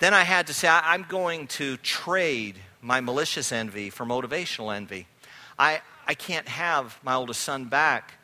Then 0.00 0.12
I 0.12 0.24
had 0.24 0.48
to 0.48 0.54
say, 0.54 0.68
I'm 0.68 1.06
going 1.08 1.46
to 1.48 1.78
trade 1.78 2.56
my 2.82 3.00
malicious 3.00 3.50
envy 3.50 3.88
for 3.88 4.04
motivational 4.04 4.76
envy. 4.76 5.06
I, 5.58 5.80
I 6.06 6.12
can't 6.12 6.48
have 6.48 6.98
my 7.02 7.14
oldest 7.14 7.40
son 7.40 7.64
back 7.64 8.18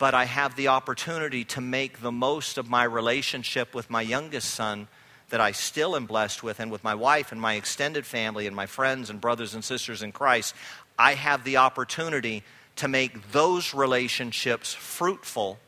but 0.00 0.14
I 0.14 0.24
have 0.24 0.56
the 0.56 0.68
opportunity 0.68 1.44
to 1.44 1.60
make 1.60 2.00
the 2.00 2.10
most 2.10 2.56
of 2.56 2.70
my 2.70 2.84
relationship 2.84 3.74
with 3.74 3.90
my 3.90 4.00
youngest 4.00 4.48
son 4.48 4.88
that 5.30 5.40
I 5.40 5.52
still 5.52 5.96
am 5.96 6.06
blessed 6.06 6.42
with, 6.42 6.60
and 6.60 6.70
with 6.70 6.84
my 6.84 6.94
wife 6.94 7.32
and 7.32 7.40
my 7.40 7.54
extended 7.54 8.04
family 8.04 8.46
and 8.46 8.54
my 8.54 8.66
friends 8.66 9.10
and 9.10 9.20
brothers 9.20 9.54
and 9.54 9.64
sisters 9.64 10.02
in 10.02 10.12
Christ. 10.12 10.54
I 10.98 11.14
have 11.14 11.44
the 11.44 11.56
opportunity 11.56 12.42
to 12.76 12.88
make 12.88 13.32
those 13.32 13.74
relationships 13.74 14.74
fruitful 14.74 15.58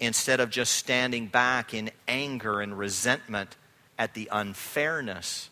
instead 0.00 0.40
of 0.40 0.50
just 0.50 0.72
standing 0.72 1.26
back 1.26 1.72
in 1.72 1.90
anger 2.06 2.60
and 2.60 2.76
resentment 2.76 3.56
at 3.98 4.14
the 4.14 4.28
unfairness 4.32 5.48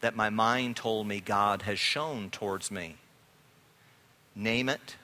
that 0.00 0.14
my 0.14 0.30
mind 0.30 0.76
told 0.76 1.06
me 1.06 1.20
God 1.20 1.62
has 1.62 1.78
shown 1.78 2.30
towards 2.30 2.70
me. 2.70 2.96
Name 4.36 4.68
it, 4.68 4.96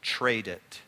trade 0.00 0.46
it 0.46 0.80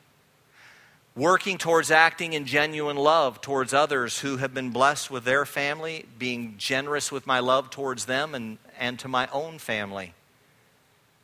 working 1.18 1.58
towards 1.58 1.90
acting 1.90 2.32
in 2.32 2.44
genuine 2.44 2.96
love 2.96 3.40
towards 3.40 3.74
others 3.74 4.20
who 4.20 4.36
have 4.36 4.54
been 4.54 4.70
blessed 4.70 5.10
with 5.10 5.24
their 5.24 5.44
family, 5.44 6.06
being 6.16 6.54
generous 6.58 7.10
with 7.10 7.26
my 7.26 7.40
love 7.40 7.70
towards 7.70 8.04
them 8.04 8.36
and, 8.36 8.56
and 8.78 9.00
to 9.00 9.08
my 9.08 9.28
own 9.32 9.58
family, 9.58 10.14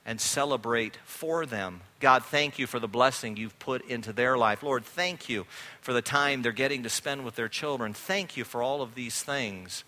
and 0.04 0.20
celebrate 0.20 0.98
for 1.04 1.46
them. 1.46 1.80
God, 2.00 2.24
thank 2.24 2.58
you 2.58 2.66
for 2.66 2.80
the 2.80 2.88
blessing 2.88 3.36
you've 3.36 3.56
put 3.60 3.88
into 3.88 4.12
their 4.12 4.36
life. 4.36 4.64
Lord, 4.64 4.84
thank 4.84 5.28
you 5.28 5.46
for 5.80 5.92
the 5.92 6.02
time 6.02 6.42
they're 6.42 6.50
getting 6.50 6.82
to 6.82 6.90
spend 6.90 7.24
with 7.24 7.36
their 7.36 7.48
children. 7.48 7.94
Thank 7.94 8.36
you 8.36 8.42
for 8.42 8.62
all 8.62 8.82
of 8.82 8.96
these 8.96 9.22
things, 9.22 9.84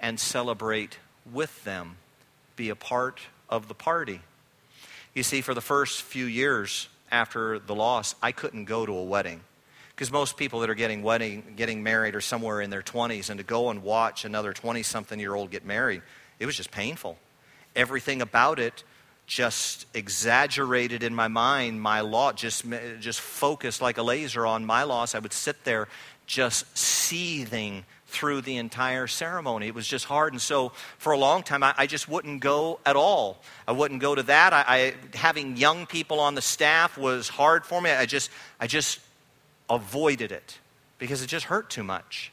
and 0.00 0.18
celebrate 0.18 0.96
with 1.30 1.62
them. 1.64 1.98
Be 2.56 2.70
a 2.70 2.74
part 2.74 3.20
of 3.50 3.68
the 3.68 3.74
party. 3.74 4.22
You 5.14 5.24
see, 5.24 5.42
for 5.42 5.52
the 5.52 5.60
first 5.60 6.00
few 6.00 6.24
years, 6.24 6.88
after 7.10 7.58
the 7.58 7.74
loss, 7.74 8.14
I 8.22 8.32
couldn't 8.32 8.66
go 8.66 8.86
to 8.86 8.92
a 8.92 9.04
wedding. 9.04 9.40
Because 9.90 10.10
most 10.10 10.36
people 10.36 10.60
that 10.60 10.70
are 10.70 10.74
getting 10.74 11.02
wedding, 11.02 11.54
getting 11.56 11.82
married 11.82 12.14
are 12.14 12.20
somewhere 12.20 12.60
in 12.60 12.70
their 12.70 12.82
20s, 12.82 13.28
and 13.28 13.38
to 13.38 13.44
go 13.44 13.70
and 13.70 13.82
watch 13.82 14.24
another 14.24 14.52
20 14.52 14.82
something 14.82 15.20
year 15.20 15.34
old 15.34 15.50
get 15.50 15.64
married, 15.64 16.02
it 16.38 16.46
was 16.46 16.56
just 16.56 16.70
painful. 16.70 17.18
Everything 17.76 18.22
about 18.22 18.58
it 18.58 18.82
just 19.26 19.86
exaggerated 19.94 21.04
in 21.04 21.14
my 21.14 21.28
mind 21.28 21.80
my 21.80 22.00
loss, 22.00 22.34
just, 22.34 22.64
just 22.98 23.20
focused 23.20 23.80
like 23.80 23.98
a 23.98 24.02
laser 24.02 24.46
on 24.46 24.64
my 24.64 24.82
loss. 24.82 25.14
I 25.14 25.18
would 25.20 25.32
sit 25.32 25.62
there 25.64 25.86
just 26.26 26.76
seething 26.76 27.84
through 28.10 28.42
the 28.42 28.56
entire 28.56 29.06
ceremony. 29.06 29.68
It 29.68 29.74
was 29.74 29.86
just 29.86 30.04
hard. 30.04 30.32
And 30.32 30.42
so 30.42 30.72
for 30.98 31.12
a 31.12 31.18
long 31.18 31.42
time, 31.42 31.62
I, 31.62 31.74
I 31.78 31.86
just 31.86 32.08
wouldn't 32.08 32.40
go 32.40 32.80
at 32.84 32.96
all. 32.96 33.38
I 33.66 33.72
wouldn't 33.72 34.00
go 34.00 34.14
to 34.14 34.22
that. 34.24 34.52
I, 34.52 34.64
I, 34.66 34.94
having 35.16 35.56
young 35.56 35.86
people 35.86 36.20
on 36.20 36.34
the 36.34 36.42
staff 36.42 36.98
was 36.98 37.28
hard 37.28 37.64
for 37.64 37.80
me. 37.80 37.90
I 37.90 38.06
just, 38.06 38.30
I 38.58 38.66
just 38.66 39.00
avoided 39.68 40.32
it 40.32 40.58
because 40.98 41.22
it 41.22 41.28
just 41.28 41.46
hurt 41.46 41.70
too 41.70 41.84
much. 41.84 42.32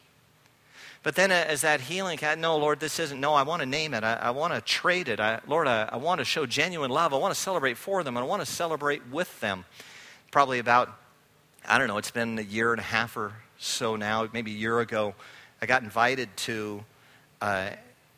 But 1.04 1.16
then 1.16 1.32
uh, 1.32 1.46
as 1.48 1.62
that 1.62 1.80
healing, 1.80 2.20
no, 2.40 2.58
Lord, 2.58 2.80
this 2.80 3.00
isn't, 3.00 3.20
no, 3.20 3.34
I 3.34 3.44
want 3.44 3.62
to 3.62 3.66
name 3.66 3.94
it. 3.94 4.04
I, 4.04 4.16
I 4.16 4.30
want 4.32 4.54
to 4.54 4.62
trade 4.62 5.08
it. 5.08 5.20
I, 5.20 5.40
Lord, 5.48 5.68
I, 5.68 5.88
I 5.92 5.96
want 5.98 6.20
to 6.20 6.26
show 6.26 6.46
genuine 6.46 6.92
love. 6.92 7.14
I 7.14 7.18
want 7.18 7.34
to 7.34 7.40
celebrate 7.40 7.78
for 7.78 8.04
them. 8.04 8.18
I 8.18 8.24
want 8.24 8.42
to 8.42 8.46
celebrate 8.46 9.08
with 9.10 9.40
them. 9.40 9.64
Probably 10.32 10.60
about, 10.60 10.90
I 11.66 11.78
don't 11.78 11.88
know, 11.88 11.98
it's 11.98 12.12
been 12.12 12.38
a 12.40 12.42
year 12.42 12.74
and 12.74 12.82
a 12.82 12.84
half 12.84 13.16
or 13.16 13.32
so 13.58 13.96
now, 13.96 14.28
maybe 14.34 14.52
a 14.52 14.58
year 14.58 14.80
ago. 14.80 15.16
I 15.62 15.66
got 15.66 15.82
invited 15.82 16.30
to 16.38 16.84
uh, 17.42 17.72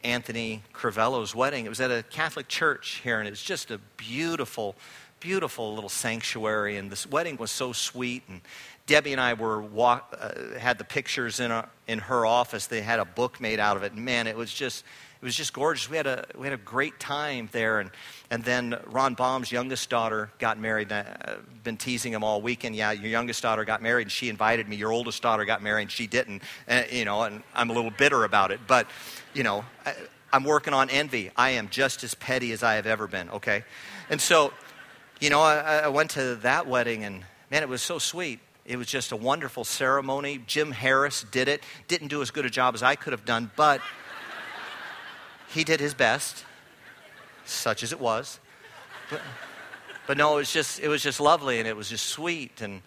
Anthony 0.04 0.62
Crivello's 0.73 1.34
wedding. 1.34 1.65
It 1.65 1.69
was 1.69 1.80
at 1.80 1.89
a 1.89 2.04
Catholic 2.04 2.49
church 2.49 2.99
here, 3.02 3.19
and 3.19 3.28
it 3.28 3.32
was 3.32 3.41
just 3.41 3.71
a 3.71 3.80
beautiful, 3.95 4.75
beautiful 5.21 5.73
little 5.73 5.89
sanctuary. 5.89 6.75
And 6.75 6.91
this 6.91 7.08
wedding 7.08 7.38
was 7.38 7.49
so 7.49 7.71
sweet. 7.71 8.23
And 8.28 8.41
Debbie 8.88 9.13
and 9.13 9.21
I 9.21 9.36
were 9.36 9.62
walk, 9.62 10.17
uh, 10.19 10.60
had 10.60 10.78
the 10.78 10.84
pictures 10.84 11.39
in, 11.39 11.52
a, 11.52 11.69
in 11.88 11.99
her 11.99 12.25
office. 12.25 12.67
They 12.67 12.82
had 12.82 12.99
a 12.99 13.06
book 13.06 13.39
made 13.39 13.60
out 13.60 13.78
of 13.78 13.84
it. 13.84 13.93
And 13.93 14.04
man, 14.04 14.28
it 14.28 14.36
was 14.36 14.54
just 14.54 14.84
it 15.21 15.25
was 15.25 15.36
just 15.36 15.51
gorgeous. 15.51 15.89
We 15.89 15.97
had 15.97 16.08
a, 16.08 16.25
we 16.38 16.47
had 16.47 16.53
a 16.53 16.62
great 16.63 16.97
time 16.97 17.49
there. 17.51 17.82
And, 17.82 17.91
and 18.29 18.41
then 18.41 18.79
Ron 18.86 19.15
Baum's 19.15 19.51
youngest 19.51 19.89
daughter 19.89 20.32
got 20.39 20.58
married. 20.58 20.93
I've 20.93 21.08
uh, 21.08 21.36
been 21.63 21.75
teasing 21.75 22.13
him 22.13 22.23
all 22.23 22.41
weekend. 22.41 22.73
Yeah, 22.73 22.91
your 22.91 23.10
youngest 23.10 23.43
daughter 23.43 23.65
got 23.65 23.82
married, 23.82 24.03
and 24.03 24.12
she 24.12 24.29
invited 24.29 24.69
me. 24.69 24.77
Your 24.77 24.93
oldest 24.93 25.21
daughter 25.21 25.43
got 25.43 25.62
married, 25.62 25.84
and 25.84 25.91
she 25.91 26.08
didn't. 26.08 26.41
And, 26.67 26.89
you 26.91 27.03
know, 27.03 27.23
and 27.23 27.43
I'm 27.53 27.69
a 27.69 27.73
little 27.73 27.91
bitter 27.91 28.23
about 28.23 28.51
it. 28.51 28.62
But, 28.65 28.88
you 29.34 29.43
know, 29.43 29.65
I, 29.86 29.93
I'm 30.32 30.45
working 30.45 30.73
on 30.73 30.89
envy. 30.89 31.32
I 31.36 31.51
am 31.51 31.67
just 31.67 32.03
as 32.05 32.13
petty 32.13 32.53
as 32.53 32.63
I 32.63 32.75
have 32.75 32.88
ever 32.88 33.05
been, 33.05 33.29
okay? 33.32 33.65
And 34.10 34.21
so, 34.21 34.53
you 35.19 35.29
know, 35.29 35.41
I, 35.41 35.79
I 35.79 35.88
went 35.89 36.12
to 36.12 36.36
that 36.36 36.65
wedding, 36.65 37.03
and 37.03 37.25
man, 37.51 37.62
it 37.62 37.67
was 37.67 37.82
so 37.82 37.99
sweet. 37.99 38.39
It 38.65 38.77
was 38.77 38.88
just 38.88 39.12
a 39.12 39.15
wonderful 39.17 39.65
ceremony. 39.65 40.41
Jim 40.45 40.71
Harris 40.71 41.25
did 41.29 41.47
it. 41.47 41.63
Didn't 41.88 42.08
do 42.08 42.21
as 42.21 42.32
good 42.32 42.45
a 42.45 42.49
job 42.49 42.75
as 42.75 42.84
I 42.84 42.95
could 42.95 43.13
have 43.13 43.25
done, 43.25 43.51
but 43.55 43.82
he 45.49 45.63
did 45.63 45.79
his 45.79 45.93
best, 45.93 46.45
such 47.45 47.83
as 47.83 47.91
it 47.91 47.99
was. 47.99 48.39
But, 49.09 49.21
but 50.07 50.17
no, 50.17 50.33
it 50.33 50.38
was 50.38 50.53
just 50.53 50.79
it 50.79 50.88
was 50.88 51.01
just 51.01 51.19
lovely 51.19 51.59
and 51.59 51.67
it 51.67 51.75
was 51.75 51.89
just 51.89 52.05
sweet 52.05 52.62
and 52.62 52.81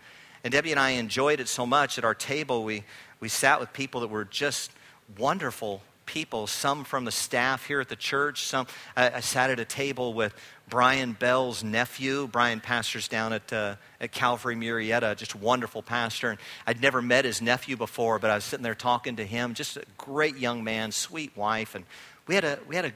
and 0.44 0.52
Debbie 0.52 0.72
and 0.72 0.80
I 0.80 0.90
enjoyed 0.90 1.40
it 1.40 1.48
so 1.48 1.66
much 1.66 1.98
at 1.98 2.04
our 2.04 2.14
table. 2.14 2.64
We 2.64 2.84
we 3.20 3.28
sat 3.28 3.60
with 3.60 3.72
people 3.72 4.00
that 4.00 4.08
were 4.08 4.24
just 4.24 4.72
wonderful 5.18 5.82
people. 6.06 6.46
Some 6.46 6.84
from 6.84 7.04
the 7.04 7.12
staff 7.12 7.66
here 7.66 7.80
at 7.80 7.88
the 7.88 7.96
church. 7.96 8.44
Some 8.44 8.66
I, 8.96 9.10
I 9.10 9.20
sat 9.20 9.50
at 9.50 9.60
a 9.60 9.64
table 9.64 10.14
with 10.14 10.34
Brian 10.68 11.12
Bell's 11.12 11.62
nephew. 11.62 12.26
Brian 12.26 12.60
pastors 12.60 13.08
down 13.08 13.32
at, 13.32 13.52
uh, 13.52 13.76
at 14.00 14.12
Calvary 14.12 14.56
Murrieta, 14.56 15.16
just 15.16 15.34
wonderful 15.34 15.82
pastor. 15.82 16.30
And 16.30 16.40
I'd 16.66 16.80
never 16.80 17.02
met 17.02 17.24
his 17.24 17.40
nephew 17.40 17.76
before, 17.76 18.18
but 18.18 18.30
I 18.30 18.34
was 18.34 18.44
sitting 18.44 18.62
there 18.62 18.74
talking 18.74 19.16
to 19.16 19.24
him. 19.24 19.54
Just 19.54 19.76
a 19.76 19.84
great 19.96 20.36
young 20.36 20.64
man, 20.64 20.92
sweet 20.92 21.36
wife, 21.36 21.74
and 21.74 21.84
we 22.32 22.36
had 22.36 22.44
a, 22.44 22.58
we 22.66 22.76
had 22.76 22.86
a, 22.86 22.92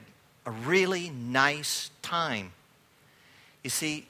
a 0.47 0.51
really 0.51 1.11
nice 1.11 1.91
time. 2.01 2.53
You 3.63 3.69
see, 3.69 4.07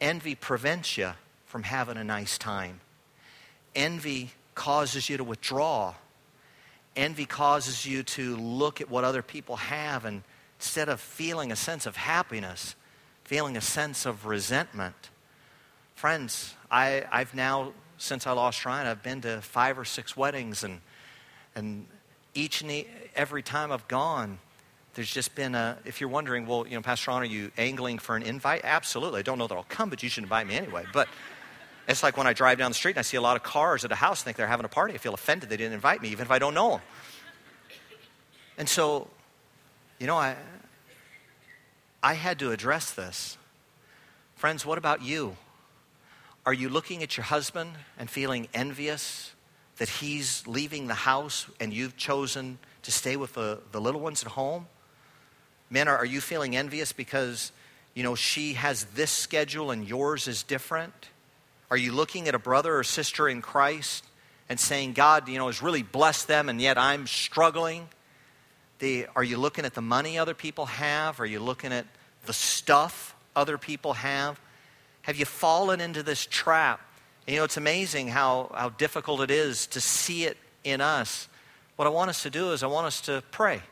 envy 0.00 0.34
prevents 0.34 0.96
you 0.96 1.10
from 1.44 1.62
having 1.64 1.98
a 1.98 2.04
nice 2.04 2.38
time. 2.38 2.80
Envy 3.74 4.30
causes 4.54 5.10
you 5.10 5.18
to 5.18 5.24
withdraw. 5.24 5.92
Envy 6.96 7.26
causes 7.26 7.84
you 7.84 8.02
to 8.04 8.34
look 8.36 8.80
at 8.80 8.88
what 8.88 9.04
other 9.04 9.20
people 9.20 9.56
have 9.56 10.06
and 10.06 10.22
instead 10.58 10.88
of 10.88 11.02
feeling 11.02 11.52
a 11.52 11.56
sense 11.56 11.84
of 11.84 11.96
happiness, 11.96 12.76
feeling 13.24 13.58
a 13.58 13.60
sense 13.60 14.06
of 14.06 14.24
resentment. 14.24 15.10
Friends, 15.96 16.54
I, 16.70 17.04
I've 17.12 17.34
now, 17.34 17.74
since 17.98 18.26
I 18.26 18.32
lost 18.32 18.64
Ryan, 18.64 18.86
I've 18.86 19.02
been 19.02 19.20
to 19.20 19.42
five 19.42 19.78
or 19.78 19.84
six 19.84 20.16
weddings, 20.16 20.64
and, 20.64 20.80
and 21.54 21.84
each 22.32 22.62
and 22.62 22.86
every 23.14 23.42
time 23.42 23.70
I've 23.70 23.86
gone, 23.88 24.38
there's 24.96 25.12
just 25.12 25.34
been 25.34 25.54
a, 25.54 25.76
if 25.84 26.00
you're 26.00 26.08
wondering, 26.08 26.46
well, 26.46 26.66
you 26.66 26.74
know, 26.74 26.80
Pastor 26.80 27.10
Ron, 27.10 27.20
are 27.20 27.26
you 27.26 27.52
angling 27.58 27.98
for 27.98 28.16
an 28.16 28.22
invite? 28.22 28.62
Absolutely. 28.64 29.18
I 29.20 29.22
don't 29.22 29.36
know 29.36 29.46
that 29.46 29.54
I'll 29.54 29.66
come, 29.68 29.90
but 29.90 30.02
you 30.02 30.08
should 30.08 30.24
invite 30.24 30.46
me 30.46 30.56
anyway. 30.56 30.86
But 30.90 31.06
it's 31.86 32.02
like 32.02 32.16
when 32.16 32.26
I 32.26 32.32
drive 32.32 32.56
down 32.56 32.70
the 32.70 32.74
street 32.74 32.92
and 32.92 33.00
I 33.00 33.02
see 33.02 33.18
a 33.18 33.20
lot 33.20 33.36
of 33.36 33.42
cars 33.42 33.84
at 33.84 33.92
a 33.92 33.94
house, 33.94 34.22
think 34.22 34.38
they're 34.38 34.46
having 34.46 34.64
a 34.64 34.70
party. 34.70 34.94
I 34.94 34.96
feel 34.96 35.12
offended 35.12 35.50
they 35.50 35.58
didn't 35.58 35.74
invite 35.74 36.00
me, 36.00 36.08
even 36.08 36.24
if 36.24 36.30
I 36.30 36.38
don't 36.38 36.54
know 36.54 36.70
them. 36.70 36.80
And 38.56 38.66
so, 38.66 39.08
you 39.98 40.06
know, 40.06 40.16
I, 40.16 40.34
I 42.02 42.14
had 42.14 42.38
to 42.38 42.50
address 42.50 42.92
this. 42.92 43.36
Friends, 44.34 44.64
what 44.64 44.78
about 44.78 45.02
you? 45.02 45.36
Are 46.46 46.54
you 46.54 46.70
looking 46.70 47.02
at 47.02 47.18
your 47.18 47.24
husband 47.24 47.72
and 47.98 48.08
feeling 48.08 48.48
envious 48.54 49.34
that 49.76 49.90
he's 49.90 50.46
leaving 50.46 50.86
the 50.86 50.94
house 50.94 51.46
and 51.60 51.74
you've 51.74 51.98
chosen 51.98 52.58
to 52.80 52.90
stay 52.90 53.16
with 53.16 53.34
the, 53.34 53.60
the 53.72 53.80
little 53.80 54.00
ones 54.00 54.22
at 54.22 54.30
home? 54.30 54.68
Men, 55.70 55.88
are, 55.88 55.96
are 55.96 56.04
you 56.04 56.20
feeling 56.20 56.56
envious 56.56 56.92
because, 56.92 57.52
you 57.94 58.02
know, 58.02 58.14
she 58.14 58.54
has 58.54 58.84
this 58.94 59.10
schedule 59.10 59.70
and 59.70 59.86
yours 59.86 60.28
is 60.28 60.42
different? 60.42 61.10
Are 61.70 61.76
you 61.76 61.92
looking 61.92 62.28
at 62.28 62.34
a 62.34 62.38
brother 62.38 62.76
or 62.76 62.84
sister 62.84 63.28
in 63.28 63.42
Christ 63.42 64.04
and 64.48 64.60
saying, 64.60 64.92
God, 64.92 65.28
you 65.28 65.38
know, 65.38 65.46
has 65.46 65.62
really 65.62 65.82
blessed 65.82 66.28
them 66.28 66.48
and 66.48 66.60
yet 66.60 66.78
I'm 66.78 67.06
struggling? 67.06 67.88
The, 68.78 69.06
are 69.16 69.24
you 69.24 69.38
looking 69.38 69.64
at 69.64 69.74
the 69.74 69.82
money 69.82 70.18
other 70.18 70.34
people 70.34 70.66
have? 70.66 71.18
Are 71.18 71.26
you 71.26 71.40
looking 71.40 71.72
at 71.72 71.86
the 72.26 72.32
stuff 72.32 73.16
other 73.34 73.58
people 73.58 73.94
have? 73.94 74.38
Have 75.02 75.16
you 75.16 75.24
fallen 75.24 75.80
into 75.80 76.02
this 76.02 76.26
trap? 76.26 76.80
And, 77.26 77.34
you 77.34 77.40
know, 77.40 77.44
it's 77.44 77.56
amazing 77.56 78.08
how, 78.08 78.52
how 78.54 78.68
difficult 78.68 79.20
it 79.20 79.30
is 79.30 79.66
to 79.68 79.80
see 79.80 80.24
it 80.24 80.36
in 80.62 80.80
us. 80.80 81.28
What 81.76 81.86
I 81.86 81.90
want 81.90 82.10
us 82.10 82.22
to 82.22 82.30
do 82.30 82.52
is 82.52 82.62
I 82.62 82.68
want 82.68 82.86
us 82.86 83.00
to 83.02 83.22
pray. 83.32 83.62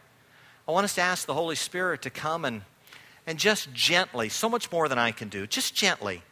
I 0.66 0.72
want 0.72 0.84
us 0.84 0.94
to 0.94 1.02
ask 1.02 1.26
the 1.26 1.34
Holy 1.34 1.56
Spirit 1.56 2.02
to 2.02 2.10
come 2.10 2.44
and, 2.44 2.62
and 3.26 3.38
just 3.38 3.72
gently, 3.74 4.28
so 4.28 4.48
much 4.48 4.72
more 4.72 4.88
than 4.88 4.98
I 4.98 5.12
can 5.12 5.28
do, 5.28 5.46
just 5.46 5.74
gently 5.74 6.22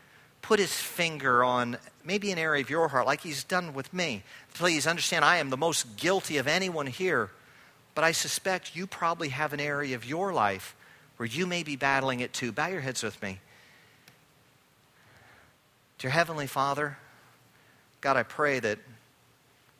put 0.40 0.58
his 0.58 0.72
finger 0.72 1.44
on 1.44 1.76
maybe 2.04 2.32
an 2.32 2.38
area 2.38 2.62
of 2.62 2.70
your 2.70 2.88
heart 2.88 3.06
like 3.06 3.20
he's 3.20 3.44
done 3.44 3.74
with 3.74 3.92
me. 3.92 4.22
Please 4.54 4.86
understand, 4.86 5.24
I 5.24 5.36
am 5.36 5.50
the 5.50 5.56
most 5.56 5.96
guilty 5.96 6.38
of 6.38 6.48
anyone 6.48 6.86
here, 6.86 7.30
but 7.94 8.04
I 8.04 8.12
suspect 8.12 8.74
you 8.74 8.86
probably 8.86 9.28
have 9.28 9.52
an 9.52 9.60
area 9.60 9.94
of 9.94 10.04
your 10.04 10.32
life 10.32 10.74
where 11.18 11.26
you 11.26 11.46
may 11.46 11.62
be 11.62 11.76
battling 11.76 12.20
it 12.20 12.32
too. 12.32 12.52
Bow 12.52 12.66
your 12.68 12.80
heads 12.80 13.02
with 13.02 13.22
me. 13.22 13.38
Dear 15.98 16.10
Heavenly 16.10 16.48
Father, 16.48 16.98
God, 18.00 18.16
I 18.16 18.24
pray 18.24 18.58
that 18.58 18.78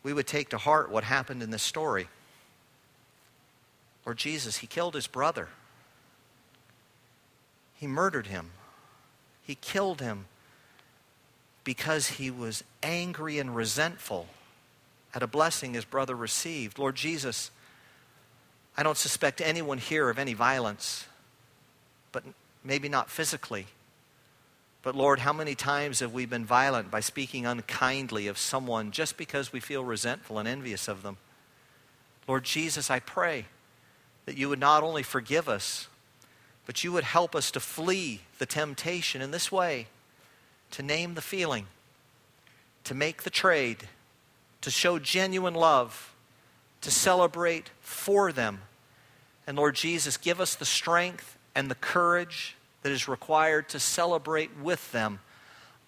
we 0.03 0.13
would 0.13 0.27
take 0.27 0.49
to 0.49 0.57
heart 0.57 0.89
what 0.89 1.03
happened 1.03 1.43
in 1.43 1.49
this 1.49 1.63
story. 1.63 2.07
Lord 4.05 4.17
Jesus, 4.17 4.57
he 4.57 4.67
killed 4.67 4.95
his 4.95 5.07
brother. 5.07 5.49
He 7.75 7.87
murdered 7.87 8.27
him. 8.27 8.51
He 9.43 9.55
killed 9.55 10.01
him 10.01 10.25
because 11.63 12.07
he 12.07 12.29
was 12.29 12.63
angry 12.81 13.39
and 13.39 13.55
resentful 13.55 14.27
at 15.13 15.23
a 15.23 15.27
blessing 15.27 15.73
his 15.73 15.85
brother 15.85 16.15
received. 16.15 16.77
Lord 16.77 16.95
Jesus, 16.95 17.51
I 18.75 18.83
don't 18.83 18.97
suspect 18.97 19.41
anyone 19.41 19.77
here 19.77 20.09
of 20.09 20.17
any 20.17 20.33
violence, 20.33 21.05
but 22.11 22.23
maybe 22.63 22.89
not 22.89 23.09
physically. 23.09 23.67
But 24.81 24.95
Lord, 24.95 25.19
how 25.19 25.31
many 25.31 25.55
times 25.55 26.01
have 26.01 26.11
we 26.11 26.25
been 26.25 26.45
violent 26.45 26.91
by 26.91 26.99
speaking 26.99 27.45
unkindly 27.45 28.27
of 28.27 28.37
someone 28.37 28.91
just 28.91 29.15
because 29.15 29.53
we 29.53 29.61
feel 29.61 29.83
resentful 29.83 30.39
and 30.39 30.47
envious 30.47 30.89
of 30.89 31.03
them? 31.03 31.17
Lord 32.27 32.43
Jesus, 32.43 32.89
I 32.89 32.99
pray 32.99 33.45
that 34.25 34.37
you 34.37 34.49
would 34.49 34.59
not 34.59 34.83
only 34.83 35.03
forgive 35.03 35.49
us, 35.49 35.87
but 36.65 36.83
you 36.83 36.91
would 36.91 37.03
help 37.03 37.35
us 37.35 37.51
to 37.51 37.59
flee 37.59 38.21
the 38.39 38.45
temptation 38.45 39.21
in 39.21 39.31
this 39.31 39.51
way 39.51 39.87
to 40.71 40.81
name 40.81 41.13
the 41.13 41.21
feeling, 41.21 41.67
to 42.83 42.95
make 42.95 43.21
the 43.21 43.29
trade, 43.29 43.87
to 44.61 44.71
show 44.71 44.97
genuine 44.97 45.53
love, 45.53 46.15
to 46.81 46.89
celebrate 46.89 47.69
for 47.79 48.31
them. 48.31 48.59
And 49.45 49.55
Lord 49.55 49.75
Jesus, 49.75 50.17
give 50.17 50.41
us 50.41 50.55
the 50.55 50.65
strength 50.65 51.37
and 51.53 51.69
the 51.69 51.75
courage 51.75 52.55
that 52.81 52.91
is 52.91 53.07
required 53.07 53.69
to 53.69 53.79
celebrate 53.79 54.57
with 54.57 54.91
them 54.91 55.19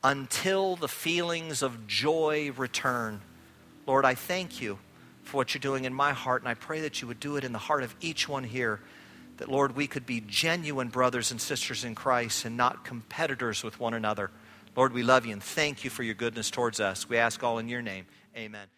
until 0.04 0.76
the 0.76 0.88
feelings 0.88 1.63
of 1.63 1.88
joy 1.88 2.52
return. 2.56 3.21
Lord, 3.88 4.06
I 4.06 4.13
thank 4.13 4.62
you 4.62 4.78
for 5.26 5.38
what 5.38 5.54
you're 5.54 5.60
doing 5.60 5.86
in 5.86 5.94
my 5.94 6.14
heart, 6.14 6.42
and 6.42 6.50
I 6.50 6.54
pray 6.54 6.82
that 6.82 7.02
you 7.02 7.08
would 7.08 7.20
do 7.20 7.36
it 7.36 7.44
in 7.44 7.52
the 7.52 7.60
heart 7.60 7.84
of 7.84 7.96
each 8.00 8.30
one 8.30 8.44
here. 8.44 8.80
That, 9.38 9.50
Lord, 9.50 9.76
we 9.76 9.88
could 9.88 10.06
be 10.06 10.22
genuine 10.22 10.88
brothers 10.88 11.32
and 11.32 11.42
sisters 11.42 11.84
in 11.84 11.94
Christ 11.96 12.46
and 12.46 12.56
not 12.56 12.86
competitors 12.86 13.64
with 13.64 13.80
one 13.80 13.94
another. 13.94 14.32
Lord, 14.76 14.94
we 14.94 15.04
love 15.04 15.26
you 15.26 15.34
and 15.34 15.44
thank 15.44 15.84
you 15.84 15.90
for 15.90 16.04
your 16.04 16.16
goodness 16.16 16.50
towards 16.50 16.80
us. 16.80 17.10
We 17.10 17.18
ask 17.18 17.44
all 17.44 17.58
in 17.60 17.68
your 17.68 17.82
name. 17.82 18.06
Amen. 18.36 18.76